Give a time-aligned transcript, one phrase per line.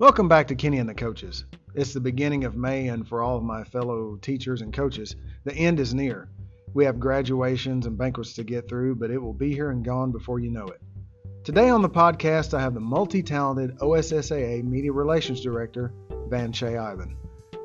[0.00, 1.44] Welcome back to Kenney and the Coaches.
[1.74, 5.52] It's the beginning of May, and for all of my fellow teachers and coaches, the
[5.52, 6.28] end is near.
[6.72, 10.12] We have graduations and banquets to get through, but it will be here and gone
[10.12, 10.80] before you know it.
[11.42, 15.92] Today on the podcast, I have the multi talented OSSAA Media Relations Director,
[16.28, 17.16] Van Shea Iven.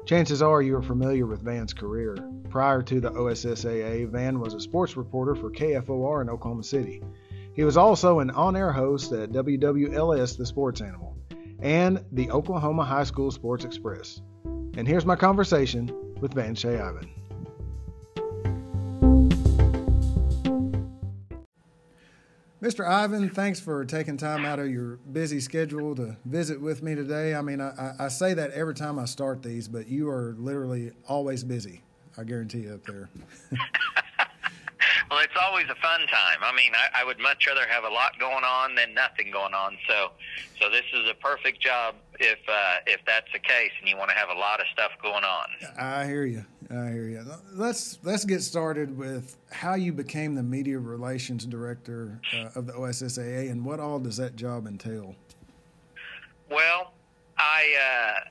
[0.08, 2.18] Chances are you are familiar with Van's career.
[2.50, 7.04] Prior to the OSSAA, Van was a sports reporter for KFOR in Oklahoma City.
[7.54, 11.13] He was also an on air host at WWLS The Sports Animal
[11.64, 14.22] and the Oklahoma High School Sports Express.
[14.76, 17.10] And here's my conversation with Van Shea Iven.
[22.62, 22.88] Mr.
[22.88, 27.36] Ivan, thanks for taking time out of your busy schedule to visit with me today.
[27.36, 30.92] I mean, I, I, say that every time I start these, but you are literally
[31.10, 31.82] always busy.
[32.18, 33.10] I guarantee you up there.
[35.14, 36.40] well, it's always a fun time.
[36.42, 39.54] I mean, I, I would much rather have a lot going on than nothing going
[39.54, 39.78] on.
[39.88, 40.10] So,
[40.60, 44.10] so this is a perfect job if uh, if that's the case, and you want
[44.10, 45.48] to have a lot of stuff going on.
[45.78, 46.46] I hear you.
[46.72, 47.24] I hear you.
[47.54, 52.74] Let's let's get started with how you became the media relations director uh, of the
[52.74, 55.16] OSSAA, and what all does that job entail?
[56.50, 56.94] Well,
[57.38, 58.30] I uh,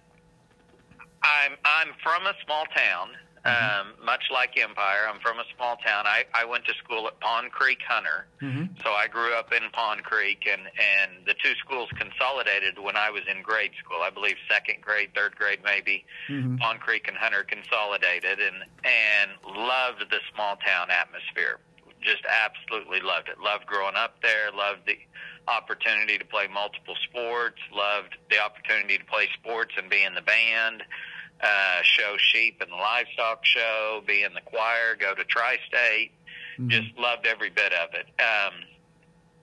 [1.22, 3.10] I'm I'm from a small town
[3.44, 3.98] Mm-hmm.
[3.98, 6.06] Um, much like Empire, I'm from a small town.
[6.06, 8.78] I, I went to school at Pond Creek Hunter, mm-hmm.
[8.84, 13.10] so I grew up in Pond Creek, and and the two schools consolidated when I
[13.10, 13.98] was in grade school.
[14.00, 16.04] I believe second grade, third grade, maybe.
[16.28, 16.58] Mm-hmm.
[16.58, 21.58] Pond Creek and Hunter consolidated, and and loved the small town atmosphere.
[22.00, 23.40] Just absolutely loved it.
[23.42, 24.52] Loved growing up there.
[24.54, 24.98] Loved the
[25.48, 27.58] opportunity to play multiple sports.
[27.74, 30.84] Loved the opportunity to play sports and be in the band
[31.42, 36.12] uh, show sheep the livestock show, be in the choir, go to Tri-State.
[36.58, 36.68] Mm-hmm.
[36.68, 38.06] Just loved every bit of it.
[38.20, 38.52] Um,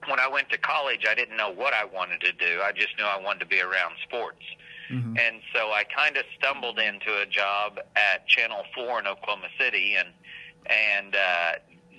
[0.08, 2.60] when I went to college, I didn't know what I wanted to do.
[2.62, 4.42] I just knew I wanted to be around sports.
[4.90, 5.16] Mm-hmm.
[5.18, 9.96] And so I kind of stumbled into a job at Channel 4 in Oklahoma City
[9.96, 10.08] and
[10.66, 11.52] and uh,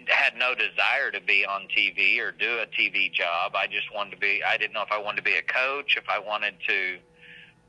[0.07, 3.55] had no desire to be on TV or do a TV job.
[3.55, 5.95] I just wanted to be I didn't know if I wanted to be a coach,
[5.97, 6.97] if I wanted to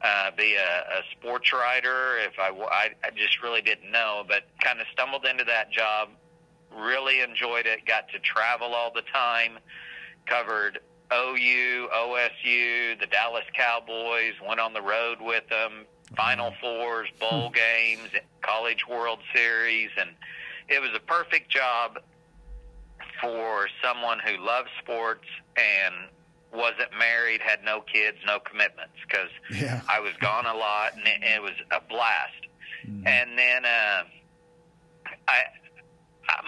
[0.03, 2.19] uh, be a, a sports writer.
[2.19, 6.11] If I, I, I just really didn't know, but kind of stumbled into that job.
[6.75, 7.87] Really enjoyed it.
[7.87, 9.59] Got to travel all the time.
[10.27, 10.81] Covered
[11.13, 14.35] OU, OSU, the Dallas Cowboys.
[14.47, 15.85] Went on the road with them.
[16.17, 18.11] Final fours, bowl games,
[18.43, 20.11] college World Series, and
[20.69, 21.99] it was a perfect job
[23.21, 25.27] for someone who loves sports
[25.57, 25.95] and
[26.53, 29.81] wasn't married, had no kids, no commitments because yeah.
[29.89, 32.33] I was gone a lot and it, it was a blast.
[32.87, 33.07] Mm-hmm.
[33.07, 34.03] And then uh,
[35.29, 35.45] I,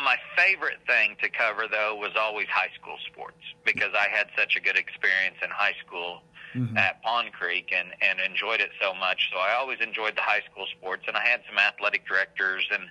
[0.03, 4.57] my favorite thing to cover though was always high school sports because I had such
[4.57, 6.23] a good experience in high school
[6.55, 6.77] mm-hmm.
[6.77, 9.31] at Pond Creek and and enjoyed it so much.
[9.33, 12.85] So I always enjoyed the high school sports, and I had some athletic directors and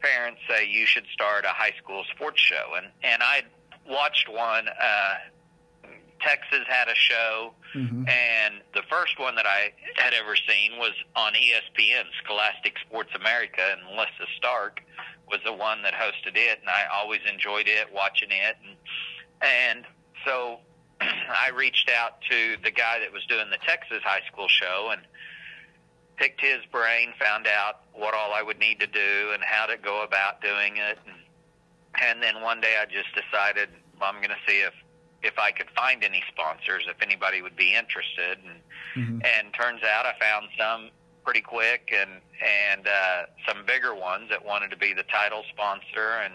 [0.00, 3.42] parents say you should start a high school sports show, and and I
[3.88, 4.68] watched one.
[4.68, 5.14] Uh,
[6.20, 8.08] Texas had a show, mm-hmm.
[8.08, 13.60] and the first one that I had ever seen was on ESPN, Scholastic Sports America,
[13.60, 14.82] and Melissa Stark
[15.28, 18.76] was the one that hosted it, and I always enjoyed it, watching it, and
[19.42, 19.86] and
[20.26, 20.58] so
[21.00, 25.02] I reached out to the guy that was doing the Texas high school show and
[26.16, 29.78] picked his brain, found out what all I would need to do and how to
[29.78, 31.16] go about doing it, and
[32.02, 33.70] and then one day I just decided
[34.00, 34.72] well, I'm going to see if
[35.22, 38.38] if I could find any sponsors, if anybody would be interested.
[38.44, 38.60] And
[38.96, 39.18] mm-hmm.
[39.24, 40.90] and turns out I found some
[41.24, 46.20] pretty quick, and and uh, some bigger ones that wanted to be the title sponsor,
[46.24, 46.34] and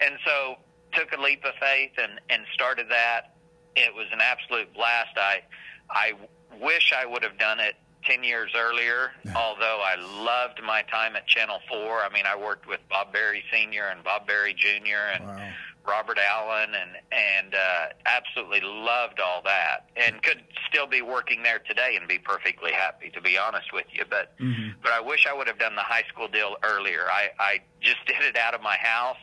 [0.00, 0.56] and so
[0.92, 3.34] took a leap of faith and and started that.
[3.76, 5.16] It was an absolute blast.
[5.16, 5.42] I
[5.90, 6.12] I
[6.60, 9.32] wish I would have done it 10 years earlier, yeah.
[9.36, 12.00] although I loved my time at Channel 4.
[12.02, 13.88] I mean, I worked with Bob Barry Sr.
[13.88, 15.14] and Bob Barry Jr.
[15.14, 15.50] and wow.
[15.88, 21.58] Robert Allen, and and uh, absolutely loved all that, and could still be working there
[21.58, 23.10] today and be perfectly happy.
[23.10, 24.70] To be honest with you, but mm-hmm.
[24.82, 27.06] but I wish I would have done the high school deal earlier.
[27.10, 29.16] I I just did it out of my house.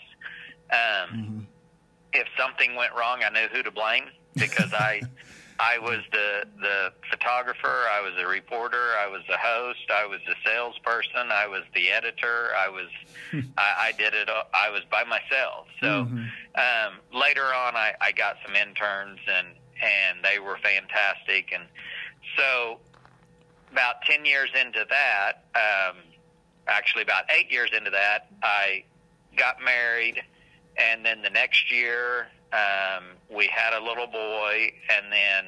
[0.71, 1.39] Um, mm-hmm.
[2.13, 5.01] If something went wrong, I knew who to blame because I.
[5.59, 7.85] I was the the photographer.
[7.89, 8.93] I was a reporter.
[8.99, 9.89] I was the host.
[9.89, 11.31] I was the salesperson.
[11.31, 12.51] I was the editor.
[12.57, 12.87] I was
[13.57, 14.29] I, I did it.
[14.53, 15.67] I was by myself.
[15.79, 16.17] So mm-hmm.
[16.17, 19.47] um, later on, I, I got some interns and
[19.81, 21.51] and they were fantastic.
[21.53, 21.63] And
[22.37, 22.79] so
[23.71, 25.97] about ten years into that, um,
[26.67, 28.83] actually about eight years into that, I
[29.37, 30.21] got married,
[30.77, 35.45] and then the next year um, we had a little boy, and then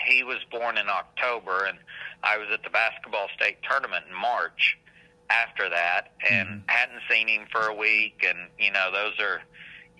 [0.00, 1.78] he was born in October, and
[2.22, 4.78] I was at the basketball state tournament in March
[5.30, 6.70] after that, and Mhm.
[6.70, 8.24] hadn't seen him for a week.
[8.26, 9.42] And you know, those are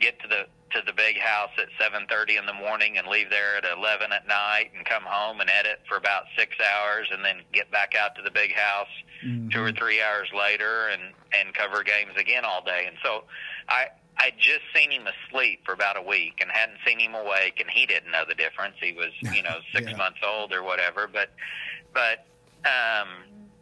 [0.00, 3.56] get to the to the big house at 7:30 in the morning and leave there
[3.56, 7.44] at 11 at night, and come home and edit for about six hours, and then
[7.52, 8.88] get back out to the big house
[9.52, 9.78] two or Mhm.
[9.78, 12.86] three hours later and and cover games again all day.
[12.86, 13.24] And so
[13.68, 17.60] I I just seen him asleep for about a week and hadn't seen him awake,
[17.60, 18.74] and he didn't know the difference.
[18.80, 19.96] He was you know six Yeah.
[19.96, 21.06] months old or whatever.
[21.12, 21.30] But
[21.92, 22.26] but
[22.64, 23.08] um,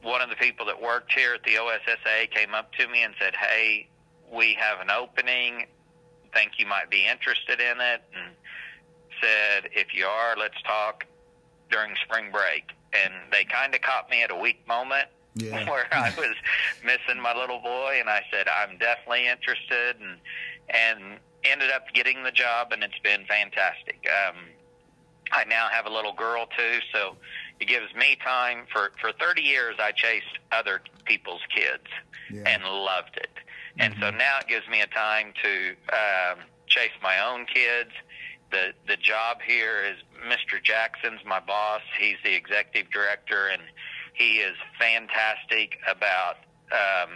[0.02, 3.14] one of the people that worked here at the OSSAA came up to me and
[3.20, 3.88] said, "Hey,
[4.32, 5.66] we have an opening.
[6.32, 8.34] Think you might be interested in it?" And
[9.20, 11.04] said, "If you are, let's talk
[11.70, 15.64] during spring break." And they kind of caught me at a weak moment Yeah.
[15.70, 16.34] where I was
[16.84, 20.18] missing my little boy, and I said I'm definitely interested, and
[20.70, 24.06] and ended up getting the job, and it's been fantastic.
[24.28, 24.36] Um,
[25.32, 27.16] I now have a little girl too, so
[27.60, 28.66] it gives me time.
[28.72, 31.84] For for 30 years, I chased other people's kids
[32.30, 32.42] Yeah.
[32.46, 33.30] and loved it,
[33.78, 34.18] and so Mhm.
[34.18, 36.38] now it gives me a time to um,
[36.68, 37.90] chase my own kids.
[38.50, 39.96] The the job here is
[40.28, 40.62] Mr.
[40.62, 41.82] Jackson's my boss.
[41.98, 43.62] He's the executive director, and
[44.14, 46.36] he is fantastic about
[46.72, 47.10] um,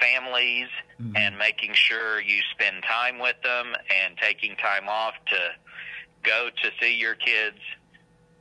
[0.00, 0.68] families
[1.00, 1.16] Mhm.
[1.16, 5.54] and making sure you spend time with them and taking time off to
[6.22, 7.58] go to see your kids,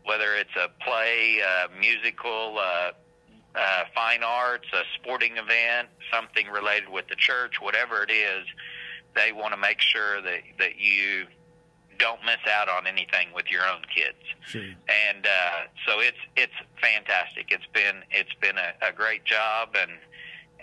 [0.04, 2.92] whether it's a play, a musical, uh,
[3.56, 8.46] uh, fine arts, a sporting event, something related with the church, whatever it is.
[9.14, 11.28] They want to make sure that that you
[12.02, 14.18] don't miss out on anything with your own kids
[14.52, 14.62] Sure.
[15.08, 17.46] and uh, so it's it's fantastic.
[17.56, 19.92] It's been it's been a, a great job and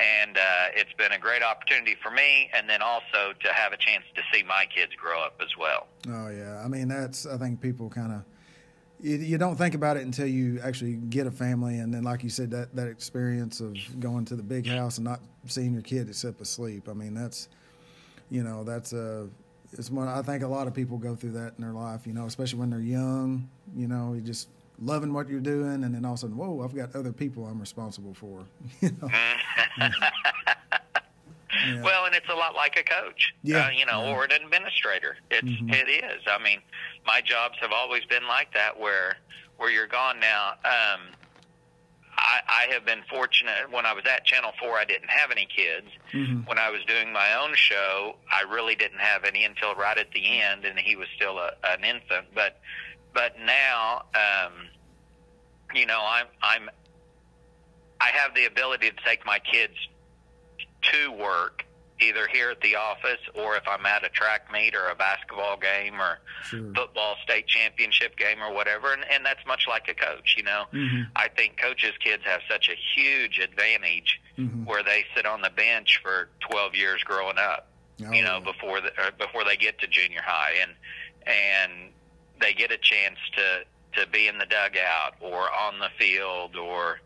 [0.01, 3.77] and uh, it's been a great opportunity for me, and then also to have a
[3.77, 5.89] chance to see my kids grow up as well.
[6.09, 8.23] Oh yeah, I mean that's I think people kind of
[9.01, 12.23] you, you don't think about it until you actually get a family, and then like
[12.23, 15.83] you said that that experience of going to the big house and not seeing your
[15.83, 16.89] kid except asleep.
[16.89, 17.49] I mean that's
[18.31, 19.29] you know that's a
[19.73, 22.07] it's one I think a lot of people go through that in their life.
[22.07, 23.49] You know, especially when they're young.
[23.77, 24.49] You know, you just
[24.81, 27.47] loving what you're doing, and then all of a sudden, whoa, I've got other people
[27.47, 28.45] I'm responsible for.
[28.81, 29.09] you know.
[31.67, 31.83] Yeah.
[31.83, 33.67] Well, and it's a lot like a coach, Yeah.
[33.67, 34.13] uh, you know, Yeah.
[34.15, 35.17] or an administrator.
[35.31, 35.73] It's Mhm.
[35.75, 36.23] it is.
[36.27, 36.61] I mean,
[37.07, 39.17] my jobs have always been like that, where
[39.57, 40.51] where you're gone now.
[40.65, 41.09] Um,
[42.29, 43.71] I, I have been fortunate.
[43.71, 45.87] When I was at Channel Four, I didn't have any kids.
[46.13, 46.47] Mhm.
[46.47, 50.11] when I was doing my own show, I really didn't have any until right at
[50.13, 52.27] the end, and he was still a, an infant.
[52.35, 52.61] But
[53.15, 54.53] but now, um,
[55.75, 56.71] you know, I'm I'm
[58.01, 59.75] I have the ability to take my kids
[60.93, 61.65] to work,
[62.01, 65.57] either here at the office or if I'm at a track meet or a basketball
[65.57, 66.73] game or Sure.
[66.75, 68.93] football state championship game or whatever.
[68.93, 70.67] And, and that's much like a coach, you know.
[70.73, 71.09] Mhm.
[71.17, 74.65] I think coaches' kids have such a huge advantage Mhm.
[74.65, 77.69] where they sit on the bench for 12 years growing up,
[78.07, 78.53] Oh, you know, yeah.
[78.53, 80.75] before the, or before they get to junior high, and
[81.27, 81.93] and
[82.41, 87.01] they get a chance to to be in the dugout or on the field or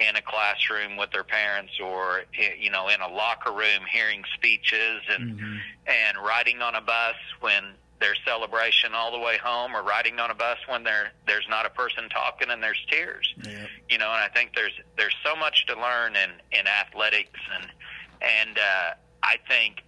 [0.00, 2.24] in a classroom with their parents or
[2.60, 5.60] you know in a locker room hearing speeches and Mhm.
[5.86, 10.30] and riding on a bus when there's celebration all the way home or riding on
[10.30, 13.66] a bus when there there's not a person talking and there's tears Yeah.
[13.88, 17.70] you know, and I think there's there's so much to learn in in athletics, and
[18.20, 19.84] and uh, I think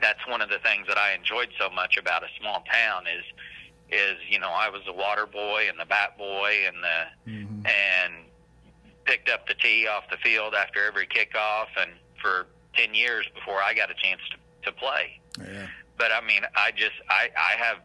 [0.00, 3.24] that's one of the things that I enjoyed so much about a small town is
[3.90, 7.66] is you know I was the water boy and the bat boy and the Mhm.
[7.68, 8.14] and
[9.04, 11.90] picked up the tee off the field after every kickoff, and
[12.20, 14.36] for ten years before I got a chance to
[14.70, 15.66] to play Yeah.
[15.96, 17.78] but I mean, I just I I have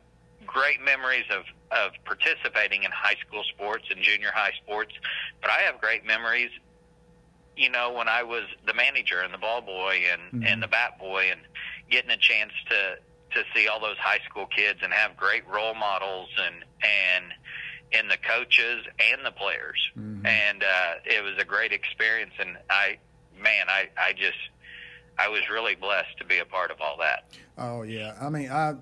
[0.45, 4.93] great memories of of participating in high school sports and junior high sports,
[5.41, 6.51] but I have great memories.
[7.57, 10.51] You know, when I was the manager and the ball boy and Mhm.
[10.51, 11.39] and the bat boy, and
[11.89, 12.97] getting a chance to
[13.31, 17.33] to see all those high school kids and have great role models and and
[17.99, 20.25] in the coaches and the players, Mhm.
[20.25, 22.33] and uh, it was a great experience.
[22.39, 22.97] And I,
[23.41, 24.37] man, I I just
[25.17, 27.25] I was really blessed to be a part of all that.
[27.57, 28.75] Oh yeah, I mean I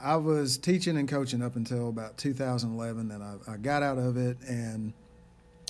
[0.00, 4.16] I was teaching and coaching up until about 2011, and I, I got out of
[4.16, 4.92] it and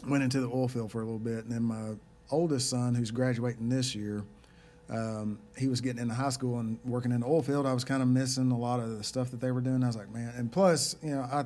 [0.08, 1.94] went into the oil field for a little bit, and then my
[2.30, 4.24] oldest son, who's graduating this year,
[4.88, 7.66] um, he was getting into high school and working in the oil field.
[7.66, 9.84] I was kind of missing a lot of the stuff that they were doing.
[9.84, 11.44] I was like, man, and plus, you know, I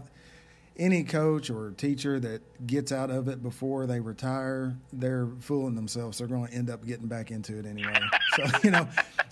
[0.79, 6.19] any coach or teacher that gets out of it before they retire, they're fooling themselves.
[6.19, 7.99] They're going to end up getting back into it anyway.
[8.37, 8.87] so, you know,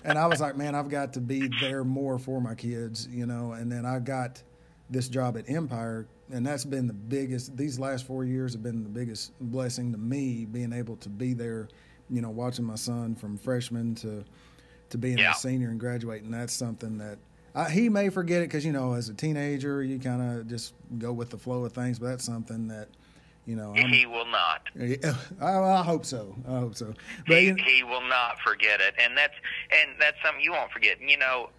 [0.05, 3.27] and I was like, man, I've got to be there more for my kids, you
[3.27, 4.43] know, and then I got
[4.91, 7.57] this job at Empire, and that's been the biggest.
[7.57, 11.35] These last four years have been the biggest blessing to me, being able to be
[11.35, 11.69] there.
[12.11, 14.25] You know, watching my son from freshman to
[14.91, 15.33] to being Yeah.
[15.33, 16.31] a senior and graduating.
[16.31, 17.19] That's something that
[17.55, 20.75] I, he may forget it because you know, as a teenager, you kind of just
[20.99, 21.99] go with the flow of things.
[21.99, 22.89] But that's something that
[23.47, 23.75] you know.
[23.77, 24.63] I'm, He will not.
[25.41, 26.35] I, I hope so.
[26.49, 26.95] I hope so.
[27.27, 29.35] But He, you- he will not forget it, and that's
[29.71, 31.01] and that's something you won't forget.
[31.01, 31.51] You know,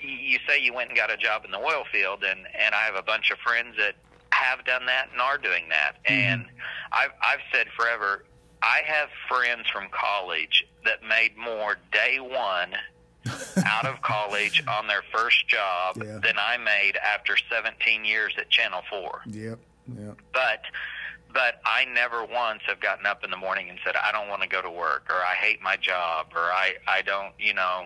[0.00, 2.74] you you say you went and got a job in the oil field, and and
[2.74, 3.94] I have a bunch of friends that
[4.32, 5.96] have done that and are doing that.
[6.04, 6.12] Mm-hmm.
[6.14, 6.44] And
[6.92, 8.24] I've I've said forever,
[8.62, 12.74] I have friends from college that made more day one
[13.66, 16.18] out of college on their first job Yeah.
[16.22, 19.58] than I made after 17 years at Channel 4 Yep.
[19.98, 20.16] Yep.
[20.32, 20.62] but
[21.32, 24.40] but I never once have gotten up in the morning and said I don't want
[24.42, 27.84] to go to work or I hate my job or I I don't you know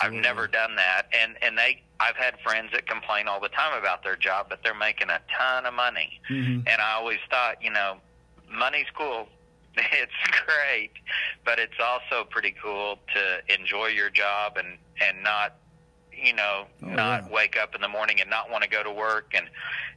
[0.00, 3.78] I've never done that and and they I've had friends that complain all the time
[3.78, 7.62] about their job but they're making a ton of money hmm and I always thought
[7.62, 7.98] you know
[8.50, 9.28] money's cool
[9.92, 10.12] it's
[10.44, 10.90] great
[11.44, 15.56] but it's also pretty cool to enjoy your job and and not
[16.12, 17.34] you know Oh, not yeah.
[17.34, 19.46] wake up in the morning and not want to go to work and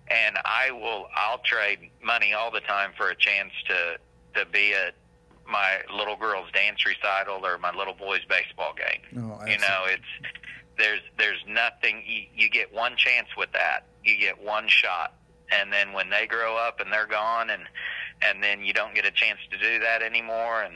[0.10, 3.98] and I will I'll trade money all the time for a chance to
[4.40, 4.94] to be at
[5.48, 9.02] my little girl's dance recital or my little boy's baseball game.
[9.26, 10.30] Oh, You know, it's
[10.78, 13.86] there's there's nothing you, you get one chance with that.
[14.04, 15.16] You get one shot.
[15.52, 17.64] And then when they grow up and they're gone and
[18.22, 20.62] and then you don't get a chance to do that anymore.
[20.62, 20.75] And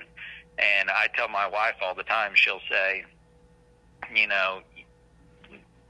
[0.57, 3.03] and I tell my wife all the time she'll say
[4.13, 4.61] you know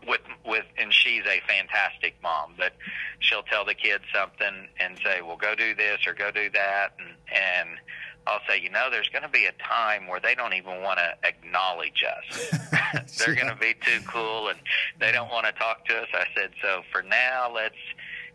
[0.08, 2.74] with with and she's a fantastic mom but
[3.20, 6.94] she'll tell the kids something and say well go do this or go do that.
[7.00, 7.80] And and
[8.28, 11.00] I'll say you know there's going to be a time where they don't even want
[11.00, 13.18] to acknowledge us.
[13.18, 14.58] They're going to be too cool and
[15.00, 16.08] they don't want to talk to us.
[16.14, 17.76] I said so for now let's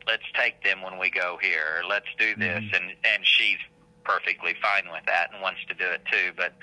[0.06, 1.82] let's take them when we go here.
[1.88, 2.62] Let's do this.
[2.64, 2.76] Mhm.
[2.76, 3.58] and and she's
[4.04, 6.32] perfectly fine with that and wants to do it too.
[6.36, 6.54] But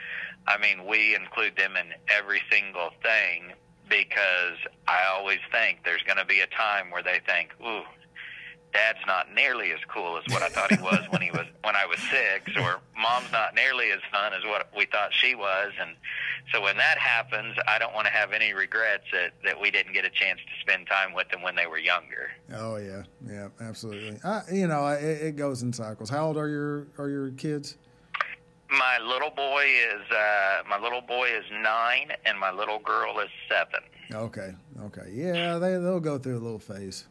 [0.47, 3.53] i mean we include them in every single thing
[3.89, 7.83] because i always think there's going to be a time where they think ooh
[8.77, 11.75] dad's not nearly as cool as what i thought he was when he was when
[11.75, 15.71] i was six or mom's not nearly as fun as what we thought she was
[15.81, 15.91] and
[16.53, 19.93] so when that happens, I don't want to have any regrets that, that we didn't
[19.93, 22.31] get a chance to spend time with them when they were younger.
[22.53, 24.17] Oh yeah, yeah, absolutely.
[24.23, 26.09] I, you know, it, it goes in cycles.
[26.09, 27.77] How old are your are your kids?
[28.69, 33.29] My little boy is uh, my little boy is nine, and my little girl is
[33.49, 33.81] seven.
[34.13, 37.07] Okay, okay, yeah, they they'll go through a little phase.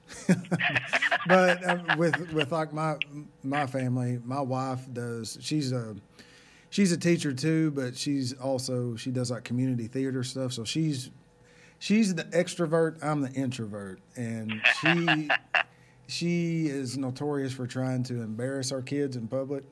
[1.26, 2.96] but uh, with with like my
[3.42, 5.36] my family, my wife does.
[5.42, 5.94] She's a
[6.70, 10.52] she's a teacher too, but she's also she does like community theater stuff.
[10.52, 11.10] So she's
[11.78, 13.02] she's the extrovert.
[13.02, 15.28] I'm the introvert, and she
[16.06, 19.64] she is notorious for trying to embarrass our kids in public.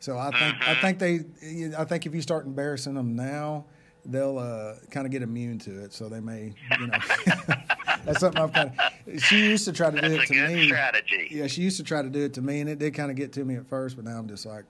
[0.00, 3.66] So I think I think they I think if you start embarrassing them now,
[4.06, 5.92] they'll uh, kind of get immune to it.
[5.92, 6.98] So they may you know
[8.04, 8.72] that's something I've kind
[9.06, 9.22] of.
[9.22, 10.66] She used to try to do That's it a to good me.
[10.66, 11.28] strategy.
[11.30, 13.16] Yeah, she used to try to do it to me, and it did kind of
[13.16, 13.96] get to me at first.
[13.96, 14.64] But now I'm just like,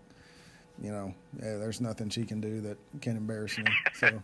[0.80, 3.64] you know, yeah, there's nothing she can do that can embarrass me.
[3.94, 4.20] So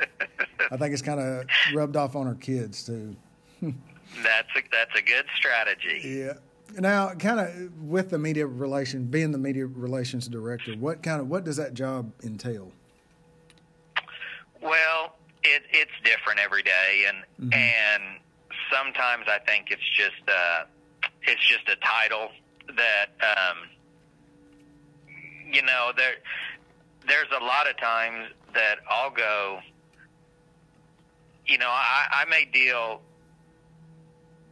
[0.70, 3.16] I think it's kind of rubbed off on her kids too.
[4.22, 6.00] That's a, that's a good strategy.
[6.02, 6.32] Yeah.
[6.80, 11.28] Now, kind of with the media relation, being the media relations director, what kind of
[11.28, 12.72] what does that job entail?
[14.60, 17.54] Well, it, it's different every day, and Mhm.
[17.54, 18.02] and
[18.72, 20.64] sometimes I think it's just uh,
[21.22, 22.30] it's just a title
[22.76, 23.68] that um,
[25.52, 26.14] you know there
[27.06, 29.60] there's a lot of times that I'll go.
[31.46, 33.00] You know, I, I may deal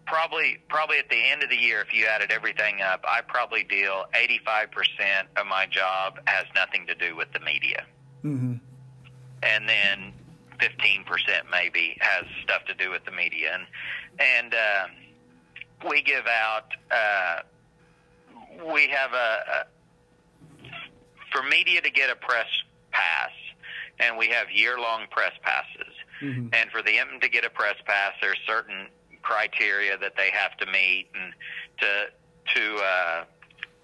[0.07, 3.65] probably probably at the end of the year if you added everything up, I probably
[3.65, 7.85] deal 85% of my job has nothing to do with the media
[8.25, 8.55] Mm-hmm.
[9.43, 10.13] And then
[10.59, 11.05] 15%
[11.51, 13.55] maybe has stuff to do with the media.
[13.55, 13.67] And,
[14.19, 17.41] and uh, we give out, uh,
[18.73, 19.65] we have a, a,
[21.33, 22.47] for media to get a press
[22.93, 23.31] pass,
[24.01, 25.93] and we have year long press passes.
[26.23, 26.49] Mm-hmm.
[26.53, 28.87] And for them to get a press pass, there's certain
[29.23, 31.33] criteria that they have to meet and
[31.81, 32.07] to
[32.55, 33.25] to uh,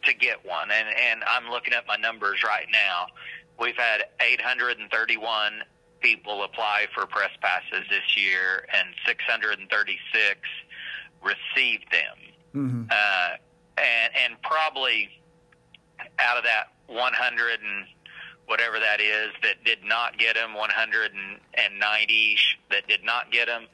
[0.05, 0.71] to get one.
[0.71, 3.07] And and I'm looking at my numbers right now.
[3.59, 5.53] We've had 831
[6.01, 10.41] people apply for press passes this year, and 636
[11.23, 12.17] received them.
[12.55, 12.83] Mm-hmm.
[12.91, 13.37] Uh,
[13.79, 15.09] and and probably
[16.19, 17.87] out of that 100 and
[18.47, 22.37] whatever that is that did not get them, 190
[22.71, 23.67] that did not get them,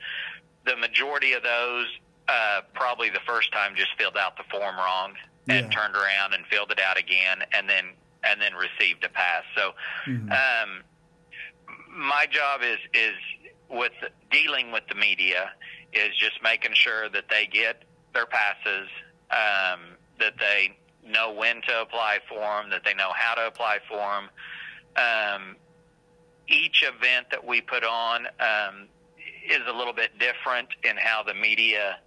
[0.66, 1.86] the majority of those
[2.28, 5.14] uh, probably the first time just filled out the form wrong
[5.48, 5.70] and Yeah.
[5.70, 7.94] turned around and filled it out again, and then
[8.30, 9.44] and then received a pass.
[9.56, 9.74] So
[10.06, 10.32] Mhm.
[10.32, 10.84] um,
[11.88, 13.16] my job is is
[13.68, 13.92] with
[14.30, 15.52] dealing with the media
[15.92, 17.82] is just making sure that they get
[18.14, 18.88] their passes,
[19.30, 23.78] um, that they know when to apply for them, that they know how to apply
[23.88, 24.30] for them.
[24.96, 25.56] Um,
[26.48, 28.88] each event that we put on um,
[29.46, 31.98] is a little bit different in how the media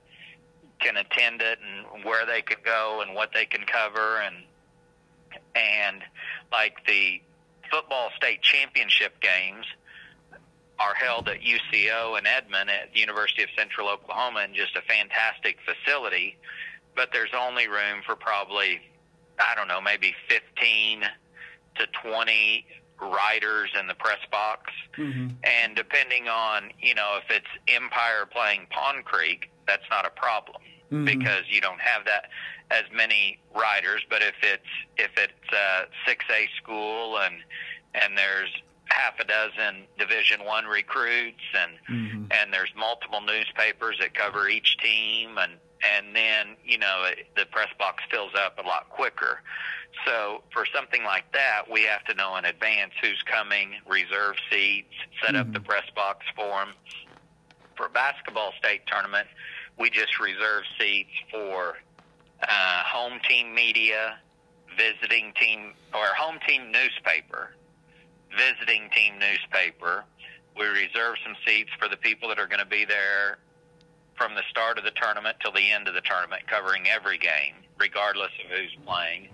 [0.80, 4.36] can attend it and where they can go and what they can cover and
[5.55, 6.01] and
[6.51, 7.21] like the
[7.71, 9.65] football state championship games
[10.79, 14.81] are held at UCO in Edmond at the University of Central Oklahoma in just a
[14.81, 16.38] fantastic facility,
[16.95, 18.81] but there's only room for probably
[19.39, 21.01] I don't know, maybe 15
[21.75, 22.65] to 20
[23.00, 24.71] riders in the press box.
[24.93, 25.35] Mhm.
[25.43, 30.61] And depending on, you know, if it's Empire playing Pond Creek, that's not a problem
[30.91, 31.05] Mhm.
[31.05, 32.29] because you don't have that
[32.69, 34.01] as many riders.
[34.10, 34.67] But if it's
[34.98, 37.43] if it's a six A school and
[37.93, 38.50] and there's
[38.89, 42.33] half a dozen Division One recruits and Mhm.
[42.33, 47.45] and there's multiple newspapers that cover each team and and then you know it, the
[47.45, 49.41] press box fills up a lot quicker
[50.05, 54.93] so for something like that we have to know in advance who's coming reserve seats
[55.24, 55.53] set up Mhm.
[55.53, 56.75] the press box for them
[57.75, 59.27] for basketball state tournament
[59.78, 61.78] we just reserve seats for
[62.44, 64.18] uh, home team media
[64.78, 67.51] visiting team or home team newspaper
[68.38, 70.06] visiting team newspaper
[70.58, 73.40] we reserve some seats for the people that are going to be there
[74.16, 77.56] from the start of the tournament till the end of the tournament, covering every game,
[77.80, 79.30] regardless of who's playing.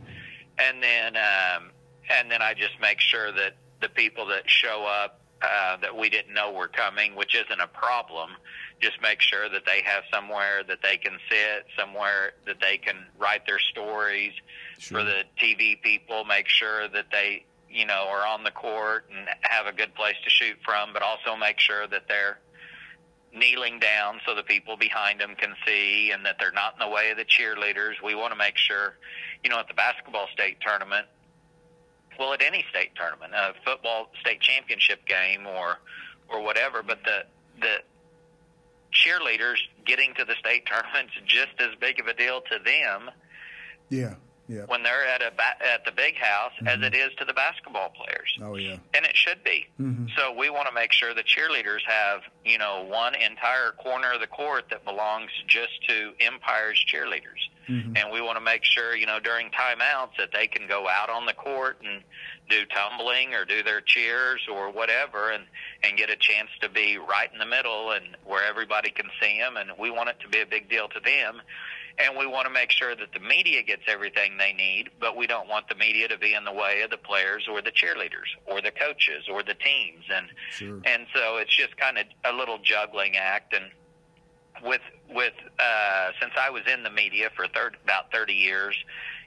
[0.58, 1.72] And then, um,
[2.10, 6.10] and then I just make sure that the people that show up uh, that we
[6.10, 8.32] didn't know were coming, which isn't a problem,
[8.80, 13.06] just make sure that they have somewhere that they can sit, somewhere that they can
[13.18, 14.34] write their stories.
[14.78, 15.00] Sure.
[15.00, 19.28] For the TV people, make sure that they, you know, are on the court and
[19.42, 22.40] have a good place to shoot from, but also make sure that they're
[23.34, 26.94] kneeling down so the people behind them can see and that they're not in the
[26.94, 28.02] way of the cheerleaders.
[28.04, 28.98] We want to make sure,
[29.44, 31.06] you know, at the basketball state tournament,
[32.20, 35.78] well, at any state tournament, a football state championship game or
[36.30, 37.26] or whatever, but the
[37.62, 37.76] the
[38.94, 43.10] cheerleaders getting to the state tournament's just as big of a deal to them
[43.90, 44.16] Yeah.
[44.50, 44.64] Yeah.
[44.68, 46.84] when they're at a ba- at the big house as Mhm.
[46.88, 48.78] it is to the basketball players, Oh yeah.
[48.94, 49.68] and it should be.
[49.80, 50.10] Mhm.
[50.16, 54.22] So we want to make sure the cheerleaders have, you know, one entire corner of
[54.22, 57.50] the court that belongs just to Empire's cheerleaders.
[57.68, 57.98] Mhm.
[57.98, 61.10] And we want to make sure, you know, during timeouts that they can go out
[61.10, 62.02] on the court and
[62.50, 65.46] do tumbling or do their cheers or whatever and
[65.84, 69.38] and get a chance to be right in the middle and where everybody can see
[69.38, 71.42] them and we want it to be a big deal to them.
[72.00, 75.26] And we want to make sure that the media gets everything they need, but we
[75.26, 78.30] don't want the media to be in the way of the players or the cheerleaders
[78.46, 80.06] or the coaches or the teams.
[80.14, 80.80] And Sure.
[80.86, 83.72] and so it's just kind of a little juggling act and
[84.64, 88.76] with with uh since I was in the media for third, about 30 years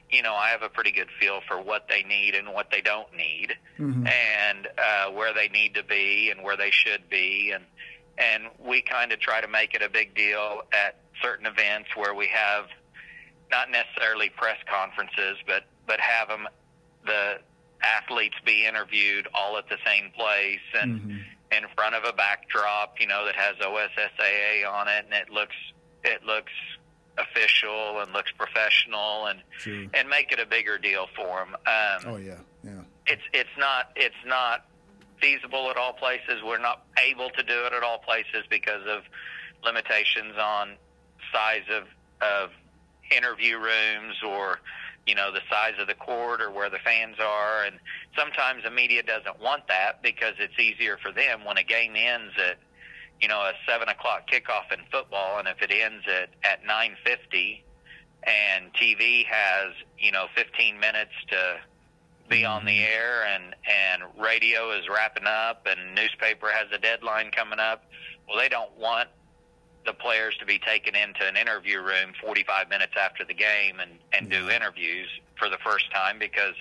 [0.09, 2.81] you know I have a pretty good feel for what they need and what they
[2.81, 4.07] don't need Mhm.
[4.07, 7.63] and uh where they need to be and where they should be and
[8.17, 12.13] and we kind of try to make it a big deal at certain events where
[12.13, 12.65] we have
[13.49, 16.47] not necessarily press conferences but but have them
[17.05, 17.39] the
[17.83, 21.23] athletes be interviewed all at the same place and Mhm.
[21.51, 25.55] In front of a backdrop, you know, that has OSSAA on it, and it looks
[26.03, 26.51] it looks
[27.17, 29.85] official and looks professional, and Sure.
[29.93, 31.55] and make it a bigger deal for them.
[31.65, 32.37] Um, Oh yeah.
[32.63, 32.81] Yeah.
[33.07, 34.65] It's it's not it's not
[35.21, 36.41] feasible at all places.
[36.43, 39.03] We're not able to do it at all places because of
[39.63, 40.75] limitations on
[41.31, 41.83] size of
[42.21, 42.51] of
[43.15, 44.59] interview rooms or
[45.05, 47.79] you know the size of the court or where the fans are and
[48.17, 51.43] sometimes the media doesn't want that because it's easier for them.
[51.45, 52.57] When a game ends at
[53.21, 56.95] you know a seven o'clock kickoff in football and if it ends at at nine
[57.05, 57.63] fifty
[58.23, 61.57] and tv has you know fifteen minutes to
[62.29, 62.51] be mm-hmm.
[62.51, 67.59] on the air and and radio is wrapping up and newspaper has a deadline coming
[67.59, 67.85] up
[68.27, 69.07] well they don't want
[69.85, 73.91] the players to be taken into an interview room 45 minutes after the game and
[74.13, 76.53] and do interviews for the first time because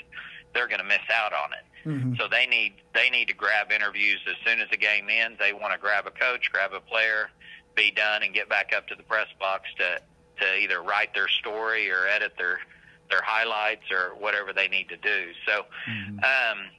[0.54, 2.16] they're going to miss out on it Mhm.
[2.18, 5.38] so they need they need to grab interviews as soon as the game ends.
[5.38, 7.30] They want to grab a coach, grab a player,
[7.74, 10.00] be done, and get back up to the press box to
[10.40, 12.60] to either write their story or edit their
[13.10, 15.32] their highlights or whatever they need to do.
[15.46, 16.22] So Mhm.
[16.24, 16.70] um,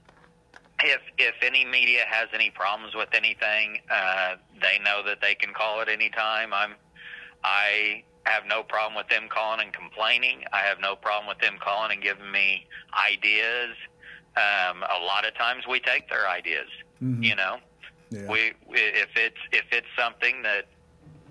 [0.83, 5.53] if if any media has any problems with anything, uh, they know that they can
[5.53, 6.53] call at any time.
[6.53, 6.75] I'm
[7.43, 10.43] I have no problem with them calling and complaining.
[10.53, 12.65] I have no problem with them calling and giving me
[13.11, 13.75] ideas.
[14.37, 16.69] Um, a lot of times we take their ideas.
[17.01, 17.23] Mhm.
[17.23, 17.59] You know,
[18.09, 18.27] Yeah.
[18.27, 20.67] we if it's if it's something that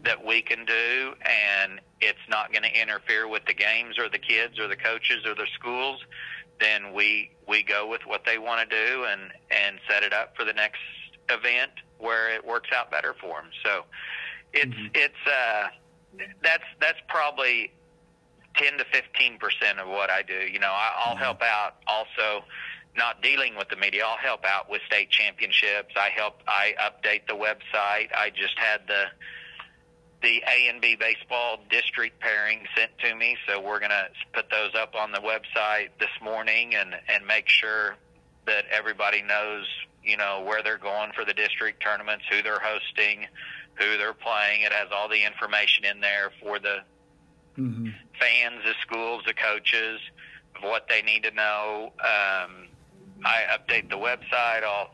[0.02, 4.18] that we can do and it's not going to interfere with the games or the
[4.18, 6.02] kids or the coaches or the schools,
[6.60, 10.36] then we we go with what they want to do and and set it up
[10.36, 10.80] for the next
[11.30, 13.50] event where it works out better for them.
[13.64, 13.84] So
[14.52, 14.90] it's Mhm.
[14.94, 15.68] it's uh
[16.42, 17.72] that's that's probably
[18.56, 20.34] 10 to 15 percent of what I do.
[20.34, 21.20] You know, I, I'll Mhm.
[21.20, 22.44] help out also
[22.96, 24.04] not dealing with the media.
[24.04, 25.94] I'll help out with state championships.
[25.96, 26.42] I help.
[26.48, 28.12] I update the website.
[28.14, 29.06] I just had the
[30.22, 34.74] the A and B baseball district pairing sent to me, so we're gonna put those
[34.74, 37.96] up on the website this morning and and make sure
[38.46, 39.66] that everybody knows,
[40.02, 43.26] you know, where they're going for the district tournaments, who they're hosting,
[43.74, 44.62] who they're playing.
[44.62, 46.78] It has all the information in there for the
[47.56, 50.00] hmm fans, the schools, the coaches,
[50.56, 51.92] of what they need to know.
[52.00, 52.68] Um,
[53.24, 54.62] I update the website.
[54.64, 54.90] I'll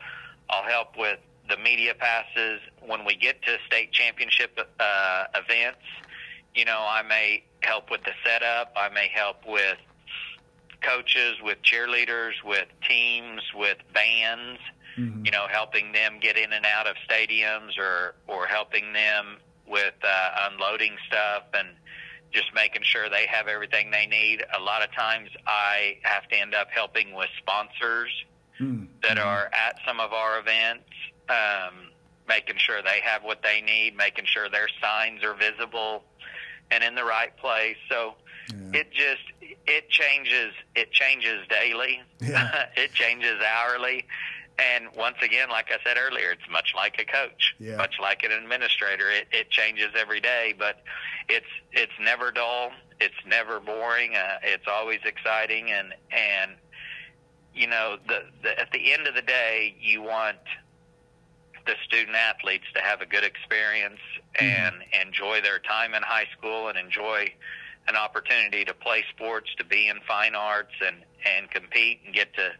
[0.49, 5.85] I'll help with the media passes when we get to state championship uh, events.
[6.55, 8.73] You know, I may help with the setup.
[8.77, 9.79] I may help with
[10.81, 14.61] coaches, with cheerleaders, with teams, with bands
[14.97, 19.39] hmm you know, helping them get in and out of stadiums or or helping them
[19.67, 21.69] with uh, unloading stuff and
[22.33, 24.45] just making sure they have everything they need.
[24.57, 28.11] A lot of times, I have to end up helping with sponsors
[28.61, 30.89] mm that are at some of our events,
[31.29, 31.91] um,
[32.29, 36.05] making sure they have what they need, making sure their signs are visible
[36.71, 37.77] and in the right place.
[37.89, 38.15] So
[38.49, 38.81] Yeah.
[38.81, 39.23] it just
[39.67, 42.67] it changes it changes daily Yeah.
[42.77, 44.05] it changes hourly
[44.59, 47.77] and once again like i said earlier it's much like a coach Yeah.
[47.77, 50.77] much like an administrator it, it changes every day but
[51.29, 56.53] it's it's never dull it's never boring uh, it's always exciting and and
[57.55, 60.39] you know the, the at the end of the day you want
[61.67, 64.01] the student athletes to have a good experience
[64.39, 64.45] mm-hmm.
[64.45, 67.27] and enjoy their time in high school and enjoy
[67.89, 72.33] an opportunity to play sports, to be in fine arts and and compete and get
[72.35, 72.51] to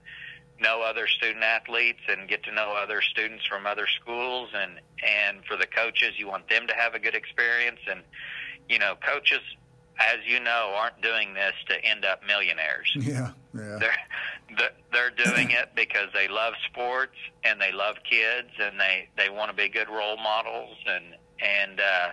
[0.61, 5.45] know other student athletes and get to know other students from other schools and and
[5.45, 8.01] for the coaches you want them to have a good experience and
[8.69, 9.41] you know coaches
[9.99, 13.31] as you know aren't doing this to end up millionaires Yeah.
[13.55, 13.77] Yeah.
[13.79, 13.97] they're
[14.49, 14.73] they're-
[15.17, 19.57] doing it because they love sports and they love kids and they they want to
[19.57, 22.09] be good role models and and uh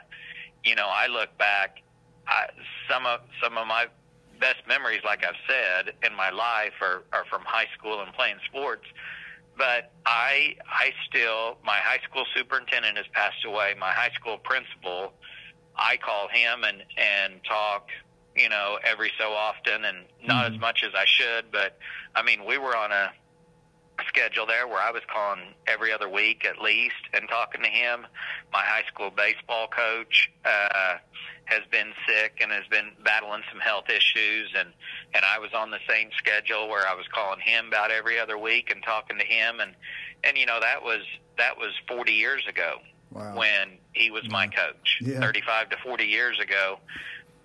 [0.63, 1.81] you know I look back
[2.27, 2.47] I,
[2.89, 3.87] some of some of my
[4.39, 8.37] best memories like I've said in my life are are from high school and playing
[8.45, 8.85] sports.
[9.57, 13.73] But I I still my high school superintendent has passed away.
[13.79, 15.13] My high school principal
[15.75, 17.87] I call him and and talk
[18.35, 20.55] you know every so often and not Mhm.
[20.55, 21.77] as much as I should but
[22.15, 23.13] I mean we were on a
[24.07, 28.07] schedule there where I was calling every other week at least and talking to him
[28.51, 30.97] my high school baseball coach uh
[31.45, 34.69] has been sick and has been battling some health issues and
[35.13, 38.37] and I was on the same schedule where I was calling him about every other
[38.37, 39.75] week and talking to him and
[40.23, 41.01] and you know that was
[41.37, 42.79] that was 40 years ago
[43.11, 43.35] Wow.
[43.37, 45.19] when he was my coach Yeah.
[45.19, 46.79] 35 to 40 years ago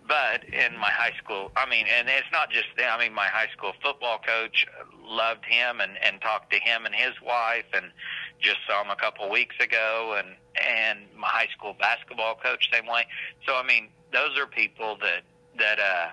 [0.09, 2.89] but in my high school i mean and it's not just them.
[2.91, 4.67] I mean my high school football coach
[5.07, 7.87] loved him and and talked to him and his wife and
[8.41, 10.17] just saw him a couple of weeks ago.
[10.19, 10.35] And
[10.67, 13.07] and my high school basketball coach same way.
[13.47, 15.23] So i mean those are people that
[15.59, 16.09] that uh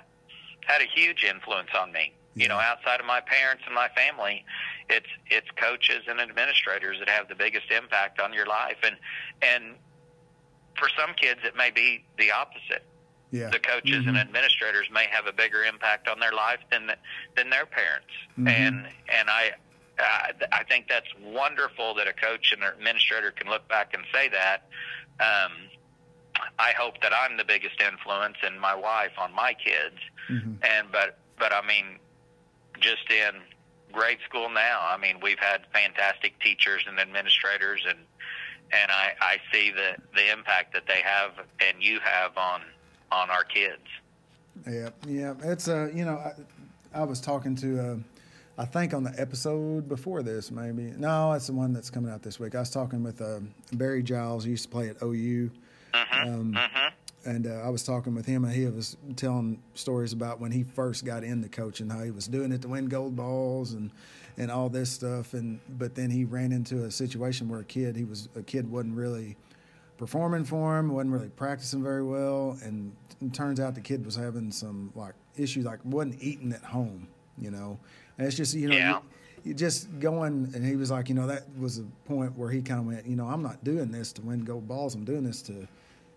[0.66, 2.14] had a huge influence on me.
[2.36, 4.44] You know outside of my parents and my family
[4.90, 8.78] it's it's coaches and administrators that have the biggest impact on your life.
[8.84, 8.98] And
[9.42, 9.76] and
[10.78, 12.84] for some kids it may be the opposite
[13.36, 13.50] Yeah.
[13.50, 14.10] the coaches Mhm.
[14.10, 16.96] and administrators may have a bigger impact on their life than
[17.36, 18.48] than their parents Mhm.
[18.50, 19.54] and and i
[19.98, 24.04] uh, I think that's wonderful that a coach and an administrator can look back and
[24.14, 24.68] say that.
[25.22, 25.70] Um,
[26.60, 29.96] I hope that I'm the biggest influence and my wife on my kids.
[30.28, 30.62] Mhm.
[30.66, 32.00] And but but I mean,
[32.82, 33.42] just in
[33.94, 38.06] grade school now, I mean, we've had fantastic teachers and administrators, and
[38.74, 42.64] and I I see the the impact that they have and you have on
[43.12, 43.82] on our kids.
[44.70, 45.34] Yeah, yeah.
[45.44, 46.34] It's uh, you know, I,
[46.94, 47.96] I was talking to, uh,
[48.58, 50.94] I think on the episode before this, maybe.
[50.98, 52.56] No, it's the one that's coming out this week.
[52.56, 53.40] I was talking with uh,
[53.74, 54.46] Barry Giles.
[54.46, 55.52] He used to play at OU,
[55.94, 56.88] hmm Um, hmm
[57.28, 60.62] and uh, I was talking with him, and he was telling stories about when he
[60.64, 63.92] first got into coaching, how he was doing it to win gold balls and
[64.38, 67.96] and all this stuff, and but then he ran into a situation where a kid,
[67.96, 69.38] he was a kid, wasn't really
[69.98, 74.16] performing for him, wasn't really practicing very well, and it turns out the kid was
[74.16, 77.80] having some like issues, like wasn't eating at home, you know.
[78.18, 78.76] And it's just you know.
[78.76, 78.92] Yeah.
[78.98, 79.02] You,
[79.46, 82.64] you just going, and he was like, you know, that was a point where he
[82.64, 84.96] kind of went, you know, I'm not doing this to win gold balls.
[84.96, 85.68] I'm doing this to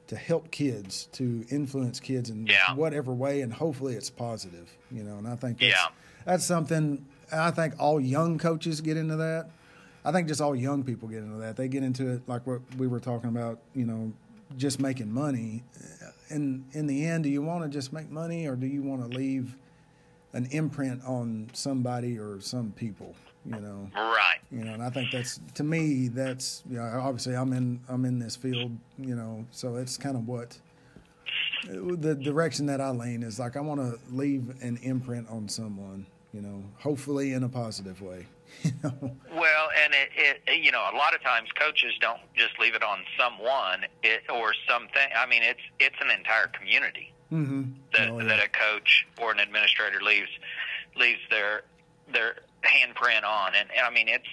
[0.06, 2.72] to help kids, to influence kids in Yeah.
[2.74, 5.18] whatever way, and hopefully it's positive, you know.
[5.18, 5.88] And I think that's, Yeah.
[6.24, 7.04] that's something.
[7.30, 9.50] I think all young coaches get into that.
[10.08, 11.56] I think just all young people get into that.
[11.56, 14.10] They get into it like what we were talking about, you know,
[14.56, 15.62] just making money.
[16.30, 19.02] And in the end, do you want to just make money, or do you want
[19.02, 19.54] to leave
[20.32, 23.14] an imprint on somebody or some people?
[23.44, 24.38] You know Right.
[24.50, 28.04] you know and i think that's to me that's you know obviously i'm in i'm
[28.04, 30.58] in this field you know so it's kind of what
[31.66, 36.04] the direction that i lean is like i want to leave an imprint on someone
[36.34, 38.26] you know hopefully in a positive way
[39.38, 42.82] Well, and it, it, you know, a lot of times coaches don't just leave it
[42.82, 45.08] on someone it, or something.
[45.16, 47.70] I mean, it's it's an entire community mm-hmm.
[47.92, 48.24] that Oh, yeah.
[48.26, 50.30] that a coach or an administrator leaves
[50.96, 51.62] leaves their
[52.12, 54.26] their handprint on, and, and I mean, it's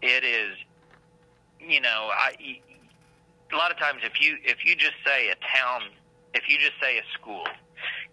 [0.00, 0.56] it is,
[1.60, 2.58] you know, I
[3.52, 5.82] a lot of times if you if you just say a town,
[6.34, 7.44] if you just say a school,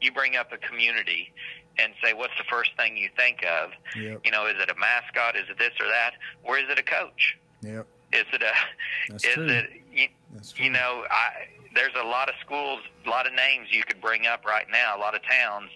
[0.01, 1.33] you bring up a community
[1.81, 4.75] and say what's the first thing you think of yep you know, is it a
[4.79, 5.35] mascot?
[5.35, 6.11] Is it this or that?
[6.43, 7.37] Or is it a coach?
[7.61, 8.51] yep Is it a?
[9.09, 9.47] That's is true.
[9.47, 9.69] it?
[9.93, 10.07] You,
[10.57, 14.25] you know, I there's a lot of schools, a lot of names you could bring
[14.25, 15.69] up right now, a lot of towns,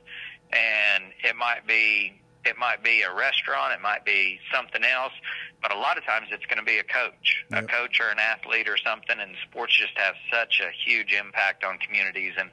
[0.51, 5.13] and it might be it might be a restaurant, it might be something else,
[5.61, 7.63] but a lot of times it's going to be a coach, Yep.
[7.63, 9.15] a coach or an athlete or something.
[9.17, 12.33] And sports just have such a huge impact on communities.
[12.37, 12.49] And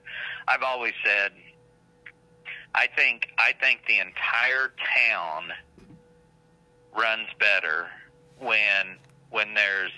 [0.46, 1.32] I've always said,
[2.74, 4.72] I think I think the entire
[5.09, 5.52] town
[6.96, 7.88] runs better
[8.38, 8.96] when
[9.30, 9.92] when there's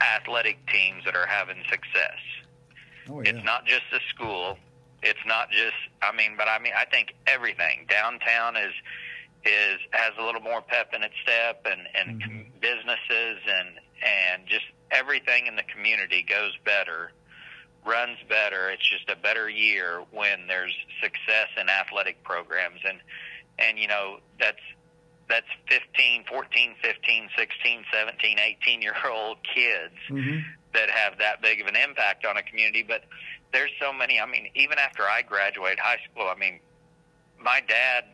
[0.00, 2.18] athletic teams that are having success.
[3.08, 4.58] oh yeah It's not just the school.
[5.02, 5.74] It's not just.
[6.00, 8.72] I mean, but I mean, I think everything downtown is
[9.44, 13.68] is has a little more pep in its step, and and com- businesses and
[14.04, 17.10] and just everything in the community goes better,
[17.84, 18.70] runs better.
[18.70, 22.98] It's just a better year when there's success in athletic programs, and
[23.58, 24.60] and you know that's
[25.28, 30.38] that's 15, 14, 15, 16, 17, 18 year old kids mm-hmm.
[30.74, 32.84] that have that big of an impact on a community.
[32.86, 33.04] But
[33.52, 34.20] there's so many.
[34.20, 36.60] I mean, even after I graduated high school, I mean,
[37.40, 38.04] my dad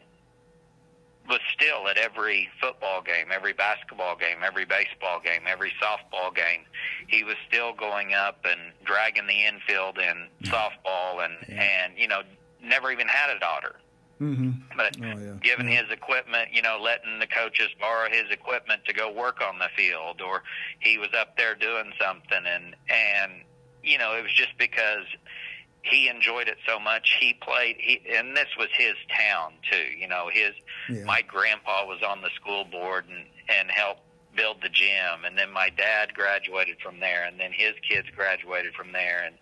[1.29, 6.63] was still at every football game, every basketball game, every baseball game, every softball game.
[7.07, 11.63] He was still going up and dragging the infield in softball, and Yeah.
[11.63, 12.23] and you know,
[12.63, 13.77] never even had a daughter
[14.21, 14.51] Mm-hmm.
[14.77, 15.35] but Oh, yeah.
[15.41, 15.83] giving Yeah.
[15.83, 19.69] his equipment, you know, letting the coaches borrow his equipment to go work on the
[19.77, 20.43] field, or
[20.81, 23.43] he was up there doing something, and and
[23.85, 25.05] you know, it was just because
[25.83, 27.17] he enjoyed it so much.
[27.21, 29.97] He played, he, and this was his town too.
[29.99, 30.53] You know, his
[30.89, 31.05] Yeah.
[31.05, 34.03] my grandpa was on the school board and and helped
[34.35, 38.75] build the gym, and then my dad graduated from there, and then his kids graduated
[38.75, 39.37] from there, and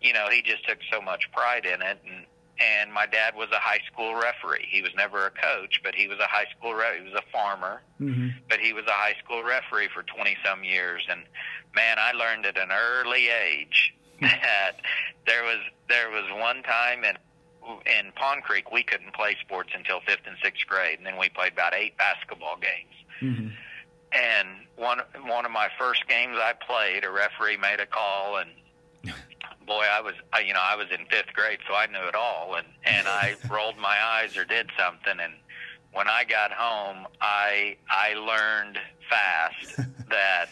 [0.00, 2.26] you know, he just took so much pride in it, and
[2.60, 4.66] and my dad was a high school referee.
[4.70, 7.30] He was never a coach, but he was a high school re- he was a
[7.32, 8.28] farmer, mm-hmm.
[8.48, 11.24] but he was a high school referee for 20 some years and
[11.74, 13.94] man, I learned at an early age
[14.42, 14.72] that
[15.26, 15.58] there was
[15.88, 17.16] there was one time in
[17.86, 21.28] in Pond Creek we couldn't play sports until 5th and 6th grade and then we
[21.28, 22.94] played about 8 basketball games.
[23.20, 23.48] Mm-hmm.
[24.12, 28.50] And one one of my first games I played, a referee made a call, and
[29.66, 32.14] boy, I was I, you know I was in fifth grade, so I knew it
[32.14, 35.32] all, and and I rolled my eyes or did something, and
[35.92, 39.76] when I got home, I I learned fast
[40.10, 40.46] that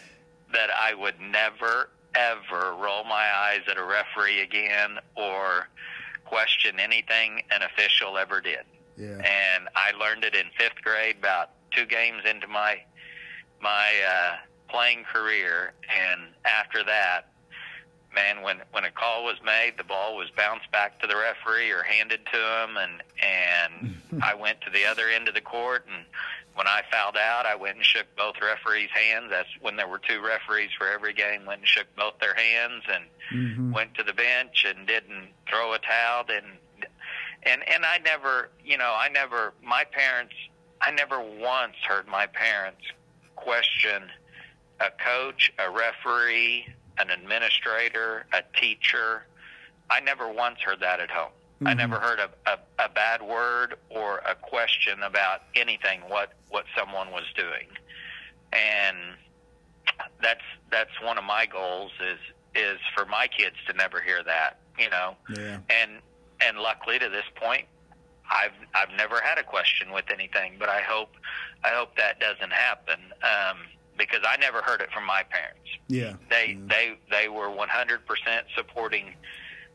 [0.53, 5.67] that I would never ever roll my eyes at a referee again or
[6.25, 8.65] question anything an official ever did.
[8.97, 9.15] Yeah.
[9.15, 12.81] and I learned it in fifth grade, about two games into my
[13.61, 14.35] my uh,
[14.69, 17.29] playing career, and after that,
[18.13, 21.71] man, when when a call was made, the ball was bounced back to the referee
[21.71, 25.85] or handed to him, and and I went to the other end of the court,
[25.91, 26.05] and
[26.61, 29.31] when I fouled out, I went and shook both referees' hands.
[29.31, 31.43] That's when there were two referees for every game.
[31.47, 33.71] Went and shook both their hands, and Mm-hmm.
[33.71, 36.59] went to the bench and didn't throw a towel didn't
[37.43, 40.33] and and I never you know I never my parents
[40.81, 42.81] I never once heard my parents
[43.37, 44.03] question
[44.81, 46.65] a coach a referee
[46.99, 49.23] an administrator a teacher
[49.89, 51.31] I never once heard that at home
[51.65, 51.77] I Mhm.
[51.77, 57.11] never heard a, a, a bad word or a question about anything what what someone
[57.11, 57.67] was doing
[58.51, 58.97] and
[60.21, 62.19] that's that's one of my goals is
[62.55, 64.59] is for my kids to never hear that.
[64.77, 65.59] You know, Yeah.
[65.69, 65.99] and
[66.41, 67.67] and luckily to this point,
[68.29, 70.55] I've I've never had a question with anything.
[70.59, 71.11] But I hope
[71.63, 73.57] I hope that doesn't happen um,
[73.97, 75.69] because I never heard it from my parents.
[75.87, 76.13] Yeah.
[76.29, 76.65] They Yeah.
[76.67, 77.99] they they were 100%
[78.55, 79.13] supporting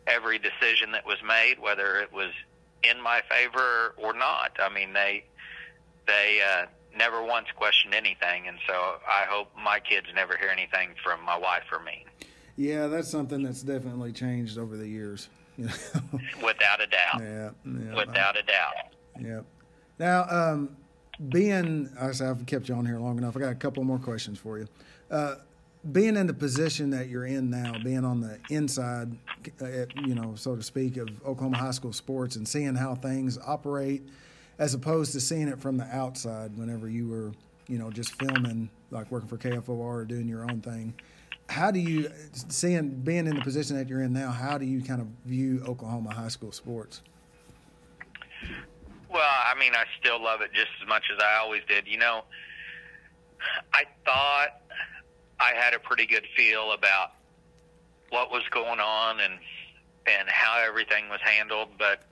[0.06, 2.30] every decision that was made, whether it was
[2.82, 4.52] in my favor or not.
[4.58, 5.24] I mean, they
[6.06, 6.66] they uh,
[6.96, 11.36] never once questioned anything, and so I hope my kids never hear anything from my
[11.36, 12.04] wife or me,
[12.56, 15.28] Yeah, that's something that's definitely changed over the years.
[15.58, 15.64] You
[16.12, 16.20] know?
[16.44, 17.20] without a doubt.
[17.20, 17.50] yeah.
[17.64, 17.94] yeah.
[17.94, 18.74] Without a doubt.
[19.18, 19.40] Yeah.
[19.98, 20.76] Now, um,
[21.30, 23.36] being, I I've kept you on here long enough.
[23.36, 24.68] I got a couple more questions for you.
[25.10, 25.36] Uh,
[25.92, 29.16] being in the position that you're in now, being on the inside,
[30.04, 34.02] you know, so to speak, of Oklahoma high school sports and seeing how things operate,
[34.58, 37.32] as opposed to seeing it from the outside whenever you were,
[37.68, 40.94] you know, just filming, like working for KFOR or doing your own thing.
[41.48, 42.10] How do you,
[42.48, 45.62] seeing, being in the position that you're in now, how do you kind of view
[45.66, 47.02] Oklahoma high school sports?
[49.08, 51.86] Well, I mean, I still love it just as much as I always did.
[51.86, 52.24] You know,
[53.72, 54.60] I thought
[55.40, 57.12] I had a pretty good feel about
[58.10, 59.34] what was going on and
[60.06, 62.02] and how everything was handled, but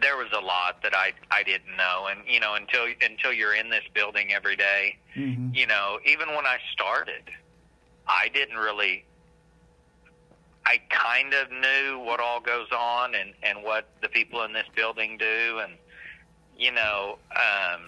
[0.00, 3.54] there was a lot that I I didn't know, and you know, until until you're
[3.54, 5.54] in this building every day, Mm-hmm.
[5.54, 7.22] you know, even when I started,
[8.06, 9.04] I didn't really.
[10.66, 14.66] I kind of knew what all goes on and and what the people in this
[14.74, 15.72] building do, and
[16.58, 17.82] you know, um,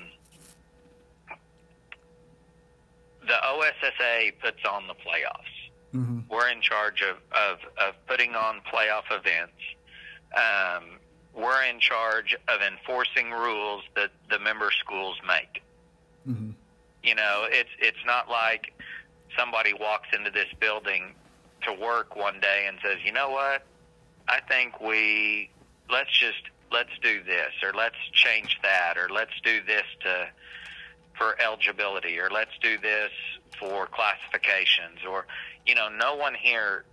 [3.28, 5.70] the OSSAA puts on the playoffs.
[5.94, 6.20] Mm-hmm.
[6.30, 9.52] We're in charge of of, of putting on playoff events.
[10.34, 10.98] Um,
[11.34, 15.62] we're in charge of enforcing rules that the member schools make.
[16.28, 16.50] Mm-hmm.
[17.02, 18.72] You know, it's it's not like
[19.38, 21.14] somebody walks into this building
[21.62, 23.62] to work one day and says, "You know what?
[24.28, 25.50] I think we
[25.90, 30.28] let's just let's do this or let's change that or let's do this to
[31.18, 33.10] for eligibility or let's do this
[33.58, 35.26] for classifications or
[35.66, 36.84] you know, no one here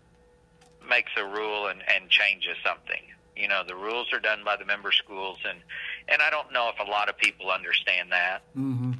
[0.89, 3.01] makes a rule and and changes something.
[3.35, 5.59] You know, the rules are done by the member schools and
[6.07, 8.93] and I don't know if a lot of people understand that Mm-hmm.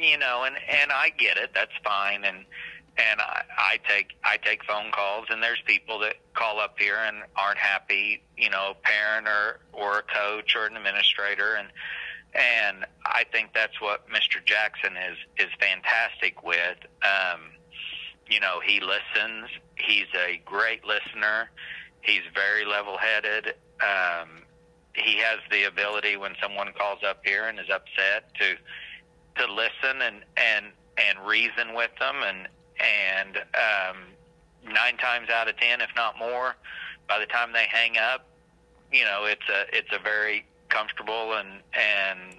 [0.00, 1.50] you know, and and I get it.
[1.54, 2.24] That's fine.
[2.24, 2.44] And
[2.98, 6.96] and I, I take I take phone calls, and there's people that call up here
[6.96, 8.22] and aren't happy.
[8.36, 11.68] You know, a parent or or a coach or an administrator, and
[12.34, 14.44] and I think that's what Mr.
[14.44, 16.78] Jackson is is fantastic with.
[17.02, 17.40] Um,
[18.28, 19.48] you know, he listens.
[19.76, 21.50] He's a great listener.
[22.02, 23.54] He's very level-headed.
[23.80, 24.42] Um,
[24.94, 28.56] he has the ability when someone calls up here and is upset to
[29.40, 30.66] to listen and and
[30.98, 32.48] and reason with them and
[32.80, 33.96] and um,
[34.64, 36.56] nine times out of ten, if not more,
[37.08, 38.26] by the time they hang up,
[38.92, 42.36] you know it's a it's a very comfortable and and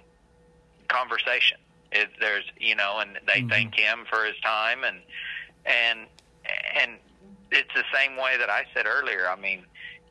[0.88, 1.58] conversation.
[1.92, 3.50] It, there's you know, and they Mhm.
[3.50, 5.00] thank him for his time and
[5.66, 6.06] and
[6.80, 6.98] and
[7.50, 9.28] it's the same way that I said earlier.
[9.28, 9.64] I mean,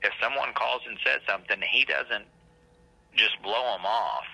[0.03, 2.25] if someone calls and says something, he doesn't
[3.15, 4.25] just blow them off.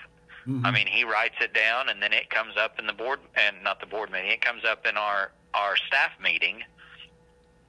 [0.47, 0.65] Mm-hmm.
[0.65, 3.63] I mean, he writes it down, and then it comes up in the board, and
[3.63, 4.31] not the board meeting.
[4.31, 6.63] It comes up in our our staff meeting.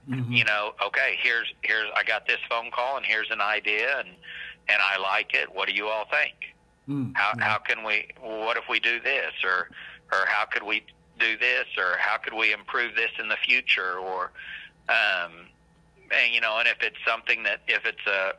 [0.09, 0.37] Mhm.
[0.37, 4.17] You know, okay, here's here's I got this phone call, and here's an idea, and
[4.69, 5.55] and I like it.
[5.55, 6.35] What do you all think?
[6.89, 7.13] Mm.
[7.15, 8.09] How how can we?
[8.21, 9.69] What if we do this, or
[10.13, 10.83] or how could we
[11.19, 14.33] do this, or how could we improve this in the future, or
[14.89, 15.33] um,
[16.11, 18.35] and you know, and if it's something that if it's a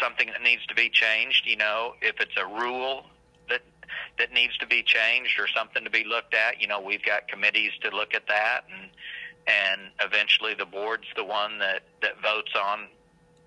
[0.00, 3.06] something that needs to be changed, you know, if it's a rule
[3.48, 3.62] that
[4.18, 7.26] that needs to be changed or something to be looked at, you know, we've got
[7.28, 8.90] committees to look at that, and
[9.46, 12.86] and eventually the board's the one that that votes on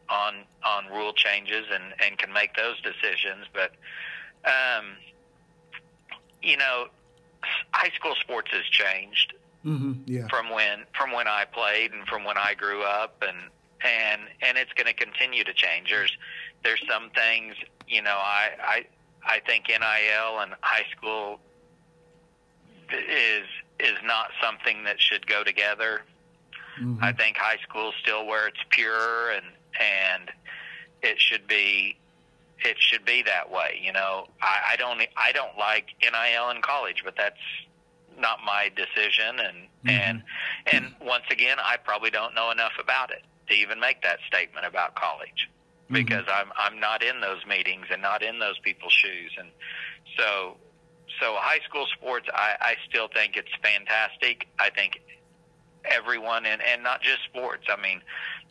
[0.09, 0.35] on
[0.65, 3.71] on rule changes and and can make those decisions, but
[4.45, 4.85] um,
[6.41, 6.87] you know,
[7.71, 9.33] high school sports has changed
[9.65, 10.03] Mhm.
[10.05, 10.27] Yeah.
[10.27, 13.37] from when from when I played and from when I grew up and
[13.81, 15.89] and and it's going to continue to change.
[15.89, 16.15] There's
[16.63, 17.55] there's some things
[17.87, 18.85] you know I I
[19.25, 21.39] I think NIL and high school
[22.91, 23.47] is
[23.79, 26.03] is not something that should go together.
[26.79, 27.01] Mhm.
[27.01, 29.45] I think high school is still where it's pure and
[29.79, 30.31] and
[31.01, 31.97] it should be
[32.65, 33.79] it should be that way.
[33.83, 37.35] You know, I, I don't I don't like NIL in college, but that's
[38.17, 39.89] not my decision and Mhm.
[39.89, 40.23] and
[40.71, 44.65] and once again I probably don't know enough about it to even make that statement
[44.65, 45.49] about college
[45.89, 45.93] Mhm.
[45.93, 49.49] because I'm I'm not in those meetings and not in those people's shoes and
[50.17, 50.57] so
[51.19, 54.47] so high school sports I, I still think it's fantastic.
[54.59, 55.01] I think
[55.85, 57.67] everyone and and not just sports.
[57.69, 58.01] I mean,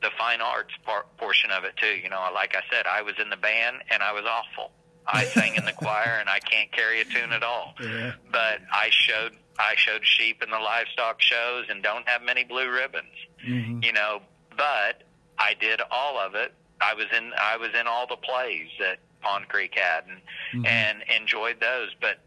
[0.02, 1.94] the fine arts part, portion of it too.
[2.02, 4.72] You know, like I said, I was in the band and I was awful.
[5.06, 7.74] I sang in the choir and I can't carry a tune at all.
[7.82, 8.12] Yeah.
[8.30, 12.70] But I showed I showed sheep in the livestock shows and don't have many blue
[12.70, 13.12] ribbons.
[13.46, 13.84] Mhm.
[13.84, 14.22] You know,
[14.56, 15.02] but
[15.38, 16.52] I did all of it.
[16.80, 20.20] I was in I was in all the plays that Pond Creek had and
[20.64, 20.68] Mhm.
[20.68, 22.18] and enjoyed those, but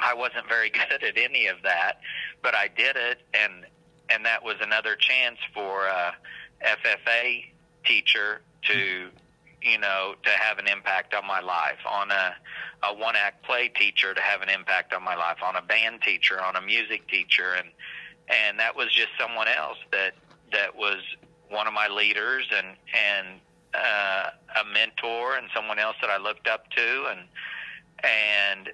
[0.00, 2.00] I wasn't very good at any of that.
[2.42, 3.66] But I did it and
[4.10, 6.14] and that was another chance for a
[6.64, 7.44] FFA
[7.84, 9.08] teacher to
[9.62, 12.34] you know to have an impact on my life on a
[12.82, 16.00] a one act play teacher to have an impact on my life on a band
[16.02, 17.68] teacher on a music teacher and
[18.28, 20.14] and that was just someone else that
[20.52, 20.98] that was
[21.48, 23.40] one of my leaders and and
[23.74, 24.30] uh,
[24.60, 27.20] a mentor and someone else that I looked up to and
[28.02, 28.70] and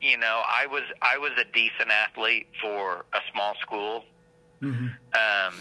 [0.00, 4.04] you know I was I was a decent athlete for a small school
[4.62, 4.96] Mhm.
[5.14, 5.54] um,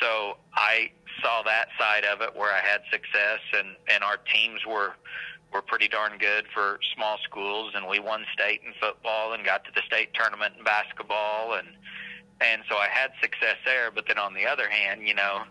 [0.00, 0.90] so I
[1.22, 4.94] saw that side of it where I had success, and and our teams were
[5.52, 9.64] were pretty darn good for small schools, and we won state in football and got
[9.64, 11.68] to the state tournament in basketball, and
[12.40, 13.90] and so I had success there.
[13.90, 15.44] But then on the other hand, you know,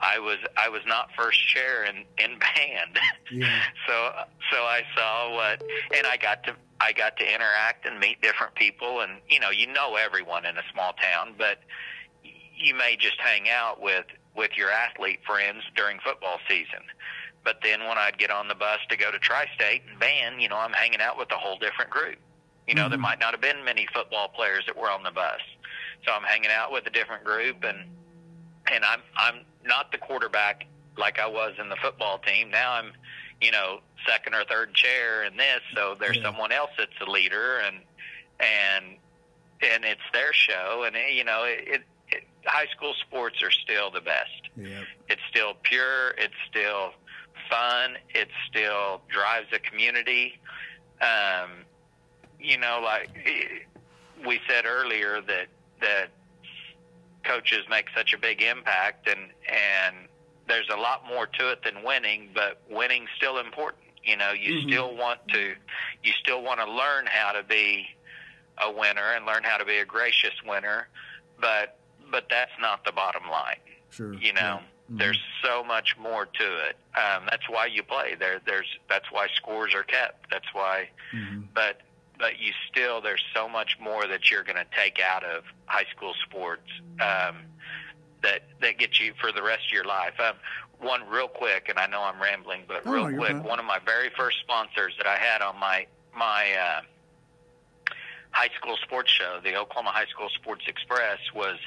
[0.00, 2.98] I was I was not first chair in in band.
[3.30, 3.62] Yeah.
[3.86, 4.12] so
[4.50, 5.62] so I saw what
[5.96, 9.50] and I got to I got to interact and meet different people and you know
[9.50, 11.58] you know everyone in a small town but
[12.58, 14.06] you may just hang out with
[14.36, 16.80] with your athlete friends during football season
[17.44, 20.48] but then when I'd get on the bus to go to tri-state and band you
[20.48, 22.16] know I'm hanging out with a whole different group
[22.66, 23.02] you know there Mhm.
[23.02, 25.40] might not have been many football players that were on the bus
[26.04, 27.78] so I'm hanging out with a different group and
[28.70, 32.50] and I'm I'm not the quarterback like I was in the football team.
[32.50, 32.92] Now I'm,
[33.40, 36.24] you know, second or third chair in this, so there's Yeah.
[36.24, 37.82] someone else that's the leader and
[38.40, 38.96] and
[39.62, 41.82] and it's their show and you know, it, it
[42.44, 44.48] high school sports are still the best.
[44.56, 44.82] Yeah.
[45.08, 46.92] It's still pure, it's still
[47.50, 50.38] fun, it still drives a community.
[51.00, 51.64] Um
[52.40, 55.46] you know, like eh, we said earlier that
[55.80, 56.08] that
[57.24, 59.96] coaches make such a big impact and and
[60.46, 64.54] there's a lot more to it than winning but winning's still important you know you
[64.54, 64.62] Mhm.
[64.68, 65.54] still want to
[66.02, 67.86] you still want to learn how to be
[68.58, 70.88] a winner and learn how to be a gracious winner
[71.40, 71.77] but
[72.10, 73.56] but that's not the bottom line
[73.90, 74.14] Sure.
[74.14, 74.60] you know Yeah.
[74.90, 74.98] Mhm.
[74.98, 79.26] there's so much more to it um that's why you play there there's that's why
[79.34, 81.48] scores are kept that's why Mhm.
[81.54, 81.80] but
[82.18, 85.84] but you still there's so much more that you're going to take out of high
[85.94, 86.68] school sports
[87.00, 87.44] um,
[88.22, 90.18] that that gets you for the rest of your life.
[90.18, 90.34] Um,
[90.80, 93.78] one real quick, and I know I'm rambling, but Oh, real quick, one of my
[93.78, 96.80] very first sponsors that I had on my my uh,
[98.32, 101.58] high school sports show, the Oklahoma High School Sports Express, was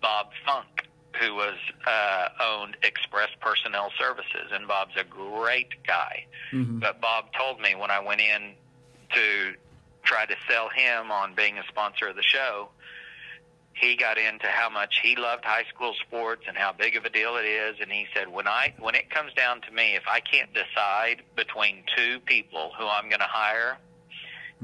[0.00, 0.86] Bob Funk,
[1.20, 1.54] who was
[1.86, 6.26] uh, owned Express Personnel Services, and Bob's a great guy.
[6.52, 6.80] Mhm.
[6.80, 8.54] But Bob told me when I went in
[9.14, 9.54] to
[10.02, 12.68] try to sell him on being a sponsor of the show,
[13.74, 17.10] he got into how much he loved high school sports and how big of a
[17.10, 20.04] deal it is and he said when I when it comes down to me if
[20.08, 23.78] I can't decide between two people who I'm going to hire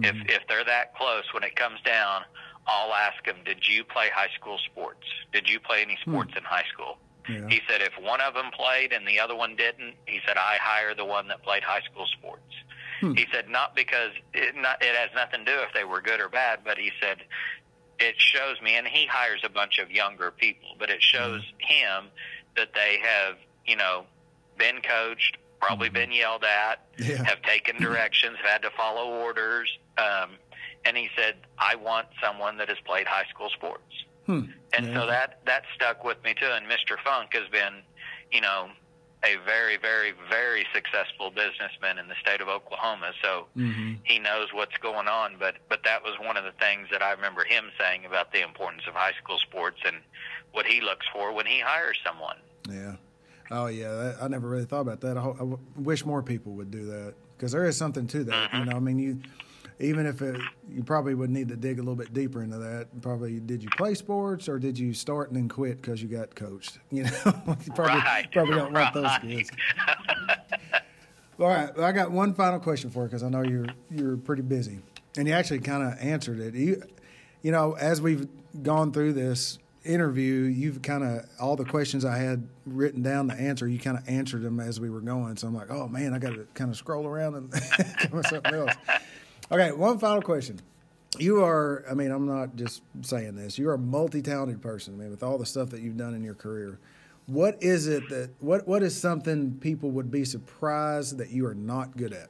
[0.00, 2.22] if if they're that close when it comes down
[2.66, 6.42] I'll ask them did you play high school sports did you play any sports in
[6.44, 6.98] high school
[7.28, 7.46] Yeah.
[7.48, 10.56] he said if one of them played and the other one didn't, he said I
[10.60, 12.42] hire the one that played high school sports.
[13.00, 13.14] Hmm.
[13.14, 16.20] He said not because it not it has nothing to do if they were good
[16.20, 17.18] or bad, but he said
[17.98, 22.06] it shows me and he hires a bunch of younger people, but it shows him
[22.56, 23.36] that they have,
[23.66, 24.04] you know,
[24.58, 25.92] been coached, probably Mhm.
[25.94, 27.22] been yelled at, Yeah.
[27.24, 29.70] have taken directions, have had to follow orders.
[29.98, 30.38] Um,
[30.84, 33.82] and he said, I want someone that has played high school sports.
[34.26, 34.42] Hmm.
[34.72, 34.94] And Yeah.
[35.00, 36.46] so that that stuck with me too.
[36.46, 36.96] And Mr.
[37.04, 37.82] Funk has been,
[38.32, 38.70] you know,
[39.22, 43.12] a very, very, very successful businessman in the state of Oklahoma.
[43.22, 43.98] So Mhm.
[44.04, 45.36] he knows what's going on.
[45.38, 48.40] But but that was one of the things that I remember him saying about the
[48.42, 49.96] importance of high school sports and
[50.52, 52.36] what he looks for when he hires someone.
[52.68, 52.96] Yeah.
[53.50, 53.92] Oh yeah.
[53.94, 55.16] That, I never really thought about that.
[55.16, 58.24] I, ho- I w- wish more people would do that because there is something to
[58.24, 58.54] that.
[58.54, 59.20] You know, I mean, you
[59.80, 62.88] even if it, you probably would need to dig a little bit deeper into that.
[63.00, 66.34] Probably, did you play sports or did you start and then quit because you got
[66.34, 66.78] coached?
[66.90, 67.10] You know,
[67.64, 68.28] you probably right.
[68.32, 69.22] probably don't want those right.
[69.22, 69.50] kids.
[71.38, 74.42] All right, I got one final question for you because I know you're you're pretty
[74.42, 74.80] busy,
[75.16, 76.54] and you actually kind of answered it.
[76.54, 76.82] You,
[77.42, 78.28] you know, as we've
[78.62, 83.34] gone through this interview, you've kind of all the questions I had written down the
[83.34, 83.66] answer.
[83.68, 85.36] You kind of answered them as we were going.
[85.36, 87.52] So I'm like, oh man, I got to kind of scroll around and
[87.98, 88.74] come up with something else.
[89.52, 90.60] Okay, one final question.
[91.18, 91.84] you are.
[91.90, 93.58] I mean, I'm not just saying this.
[93.58, 94.94] You're a multi-talented person.
[94.94, 96.78] I mean, with all the stuff that you've done in your career,
[97.26, 101.54] what is it that what what is something people would be surprised that you are
[101.54, 102.28] not good at?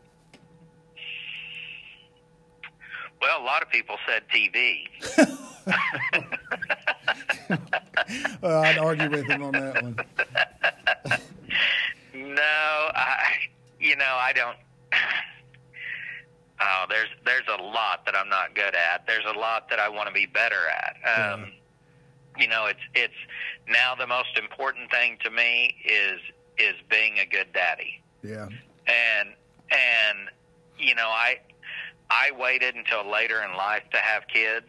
[3.21, 4.87] Well, a lot of people said TV.
[8.41, 9.97] well, I'd argue with him on that one.
[12.15, 12.43] no,
[12.95, 13.35] I,
[13.79, 14.57] you know, I don't.
[16.61, 19.07] Oh, there's there's a lot that I'm not good at.
[19.07, 20.97] There's a lot that I want to be better at.
[21.09, 22.43] Um, yeah.
[22.43, 23.15] You know, it's it's
[23.69, 26.21] now the most important thing to me is
[26.59, 28.03] is being a good daddy.
[28.23, 28.49] Yeah.
[28.87, 29.29] And
[29.71, 30.29] and
[30.79, 31.41] you know, I
[32.11, 34.67] I waited until later in life to have kids.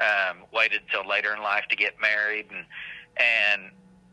[0.00, 2.64] Um, waited until later in life to get married, and
[3.18, 3.70] and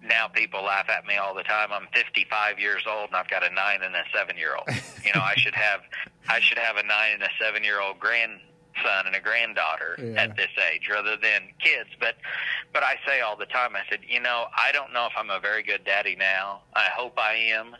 [0.08, 1.70] now people laugh at me all the time.
[1.72, 4.68] I'm 55 years old and I've got a nine and a seven year old.
[5.06, 5.82] You know, I should have
[6.28, 8.42] I should have a nine and a seven year old grandson
[9.06, 10.24] and a granddaughter yeah.
[10.24, 11.90] at this age rather than kids.
[12.00, 12.16] But
[12.74, 15.30] but I say all the time, I said, you know, I don't know if I'm
[15.30, 16.62] a very good daddy now.
[16.76, 17.76] I hope I am.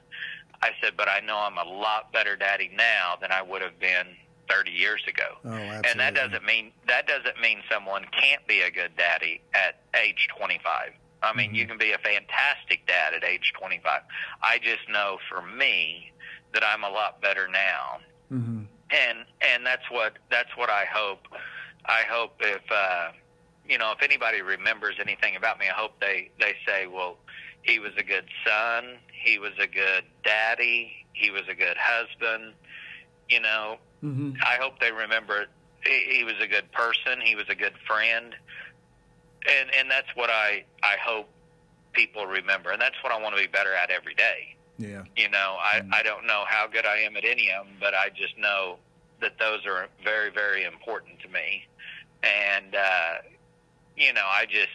[0.62, 3.78] I said, but I know I'm a lot better daddy now than I would have
[3.80, 4.08] been
[4.50, 5.38] 30 years ago.
[5.46, 9.82] Oh, and that doesn't mean that doesn't mean someone can't be a good daddy at
[10.02, 10.94] age 25.
[11.22, 11.56] I mean, mm-hmm.
[11.56, 14.02] you can be a fantastic dad at age 25.
[14.44, 16.12] I just know for me
[16.54, 18.00] that I'm a lot better now.
[18.32, 18.64] Mm-hmm.
[18.90, 21.28] And and that's what that's what I hope.
[21.86, 23.12] I hope if uh,
[23.68, 27.18] you know if anybody remembers anything about me, I hope they they say, well,
[27.64, 32.54] he was a good son, he was a good daddy, he was a good husband.
[33.30, 34.32] You know, mm-hmm.
[34.42, 35.48] I hope they remember
[35.86, 38.34] he, he was a good person, he was a good friend
[39.46, 41.28] and and that's what I I hope
[41.94, 44.56] people remember, and that's what I want to be better at every day.
[44.78, 45.04] Yeah.
[45.16, 45.90] You know, I mm.
[45.94, 48.78] I don't know how good I am at any of them, but I just know
[49.22, 51.66] that those are very very important to me,
[52.24, 53.14] and uh,
[53.96, 54.70] you know, I just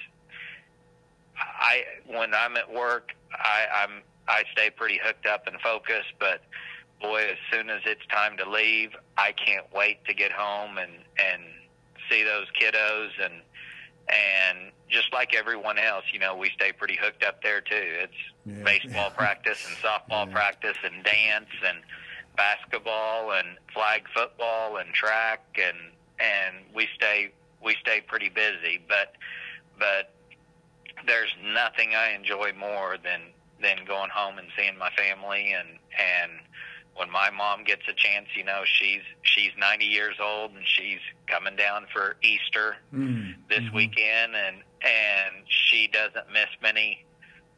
[1.39, 6.43] I when I'm at work, I I'm I stay pretty hooked up and focused, but
[7.01, 10.93] boy, as soon as it's time to leave, I can't wait to get home and
[11.19, 11.43] and
[12.11, 13.35] see those kiddos and
[14.09, 17.75] and just like everyone else, you know, we stay pretty hooked up there too.
[17.75, 18.13] It's
[18.45, 18.63] yeah.
[18.63, 20.35] baseball practice and softball yeah.
[20.35, 21.79] practice and dance and
[22.37, 25.77] basketball and flag football and track and
[26.19, 27.33] and we stay
[27.63, 29.15] we stay pretty busy, but
[29.79, 30.13] but
[31.07, 33.21] there's nothing I enjoy more than
[33.61, 36.33] than going home and seeing my family and and
[36.97, 41.01] when my mom gets a chance, you know, she's she's 90 years old and she's
[41.27, 43.77] coming down for Easter mm, this mm-hmm.
[43.77, 47.05] weekend, and and she doesn't miss many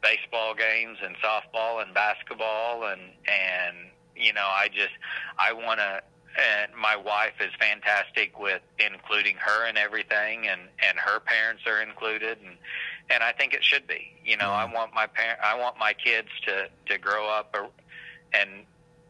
[0.03, 4.93] baseball games and softball and basketball and and you know, I just
[5.39, 6.03] I want to.
[6.37, 11.81] And my wife is fantastic with including her in everything, and and her parents are
[11.81, 12.57] included, and
[13.09, 14.13] and I think it should be.
[14.25, 14.65] You know, yeah.
[14.67, 17.55] I want my parent, I want my kids to to grow up
[18.35, 18.67] and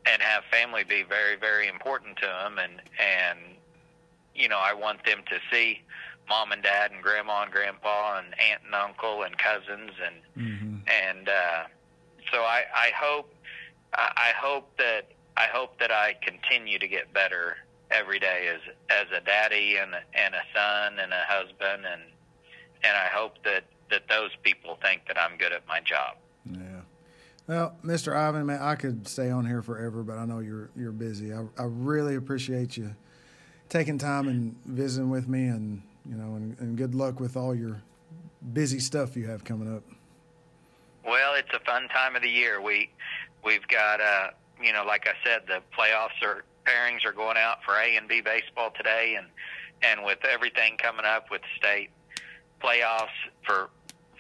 [0.07, 3.39] and have family be very very important to them and and
[4.35, 5.81] you know I want them to see
[6.29, 10.77] mom and dad and grandma and grandpa and aunt and uncle and cousins and mm-hmm.
[10.87, 11.65] and uh
[12.33, 13.33] so I I hope
[13.97, 17.57] I hope that I hope that I continue to get better
[17.91, 22.03] every day as as a daddy and and a son and a husband and
[22.83, 26.17] and I hope that that those people think that I'm good at my job.
[27.47, 28.16] Well, Mr.
[28.16, 31.32] Iven, man, I could stay on here forever, but I know you're you're busy.
[31.32, 32.95] I, I really appreciate you
[33.68, 37.55] taking time and visiting with me, and you know, and, and good luck with all
[37.55, 37.82] your
[38.53, 39.82] busy stuff you have coming up.
[41.05, 42.62] Well, it's a fun time of the year.
[42.62, 42.90] We
[43.45, 44.28] we've got uh,
[44.62, 48.09] you know, like I said, the playoffs are pairings are going out for A and
[48.09, 49.26] B baseball today, and
[49.82, 51.90] and with everything coming up with state
[52.62, 53.09] playoffs
[53.47, 53.68] for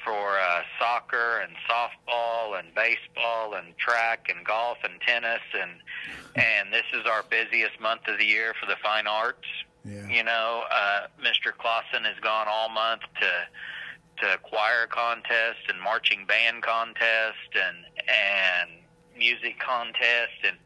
[0.04, 5.70] for uh, soccer and softball and baseball and track and golf and tennis and
[6.36, 9.46] and this is our busiest month of the year for the fine arts.
[9.84, 10.08] Yeah.
[10.08, 11.52] You know, uh, Mr.
[11.56, 17.76] Clausen has gone all month to to choir contest and marching band contest and
[18.08, 18.70] and
[19.16, 20.56] music contest and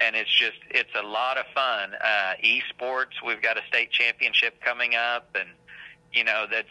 [0.00, 1.92] and it's just it's a lot of fun.
[1.94, 5.50] Uh, esports, we've got a state championship coming up, and
[6.12, 6.68] you know that's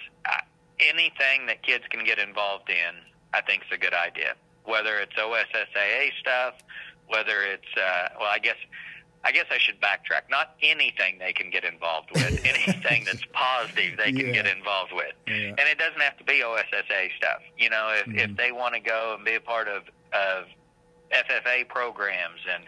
[0.79, 2.95] anything that kids can get involved in,
[3.33, 4.33] I think is a good idea.
[4.65, 6.55] Whether it's OSSAA stuff,
[7.07, 8.57] whether it's uh, well, I guess
[9.23, 10.29] I guess I should backtrack.
[10.29, 12.23] Not anything they can get involved with.
[12.45, 14.43] anything that's positive they can yeah.
[14.43, 15.49] get involved with, yeah.
[15.49, 17.41] and it doesn't have to be OSSAA stuff.
[17.57, 18.19] You know, if mm-hmm.
[18.19, 20.45] if they want to go and be a part of of
[21.11, 22.63] FFA programs and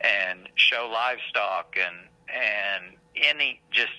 [0.00, 1.96] and show livestock and
[2.28, 3.92] and any just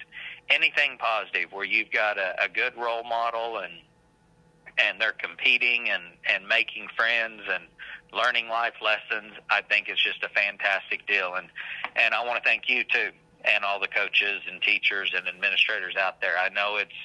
[0.50, 3.74] anything positive where you've got a, a good role model and
[4.80, 7.64] and they're competing and and making friends and
[8.14, 11.36] learning life lessons, I think it's just a fantastic deal.
[11.36, 11.48] And
[11.96, 13.10] and I want to thank you too,
[13.46, 16.38] and all the coaches and teachers and administrators out there.
[16.38, 17.00] I know it's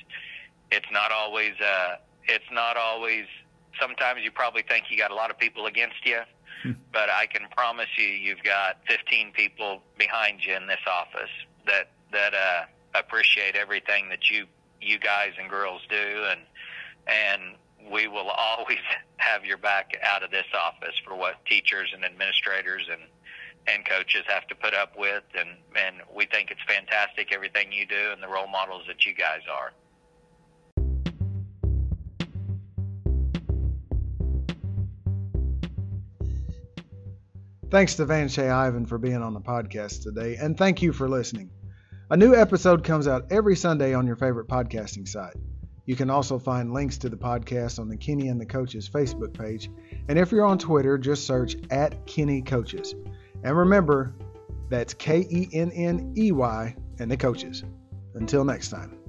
[0.71, 1.97] it's not always uh,
[2.29, 3.25] it's not always.
[3.81, 6.21] Sometimes you probably think you got a lot of people against you,
[6.63, 6.73] hmm.
[6.93, 11.31] but I can promise you, you've got 15 people behind you in this office
[11.67, 12.65] that that uh,
[12.95, 14.47] appreciate everything that you
[14.81, 16.41] you guys and girls do, and
[17.07, 17.57] and
[17.91, 18.79] we will always
[19.17, 23.03] have your back out of this office for what teachers and administrators and
[23.69, 27.87] and coaches have to put up with and and we think it's fantastic everything you
[27.87, 29.73] do and the role models that you guys are.
[37.71, 41.09] Thanks to Van Shea Iven for being on the podcast today, and thank you for
[41.09, 41.49] listening.
[42.13, 45.35] A new episode comes out every Sunday on your favorite podcasting site.
[45.87, 49.33] You can also find links to the podcast on the Kenney and the Coaches Facebook
[49.33, 49.71] page.
[50.11, 52.95] And if you're on Twitter, just search at Kenney Coaches.
[53.43, 54.15] And remember,
[54.69, 57.65] that's K E N N E Y and the Coaches.
[58.15, 59.02] Until next time.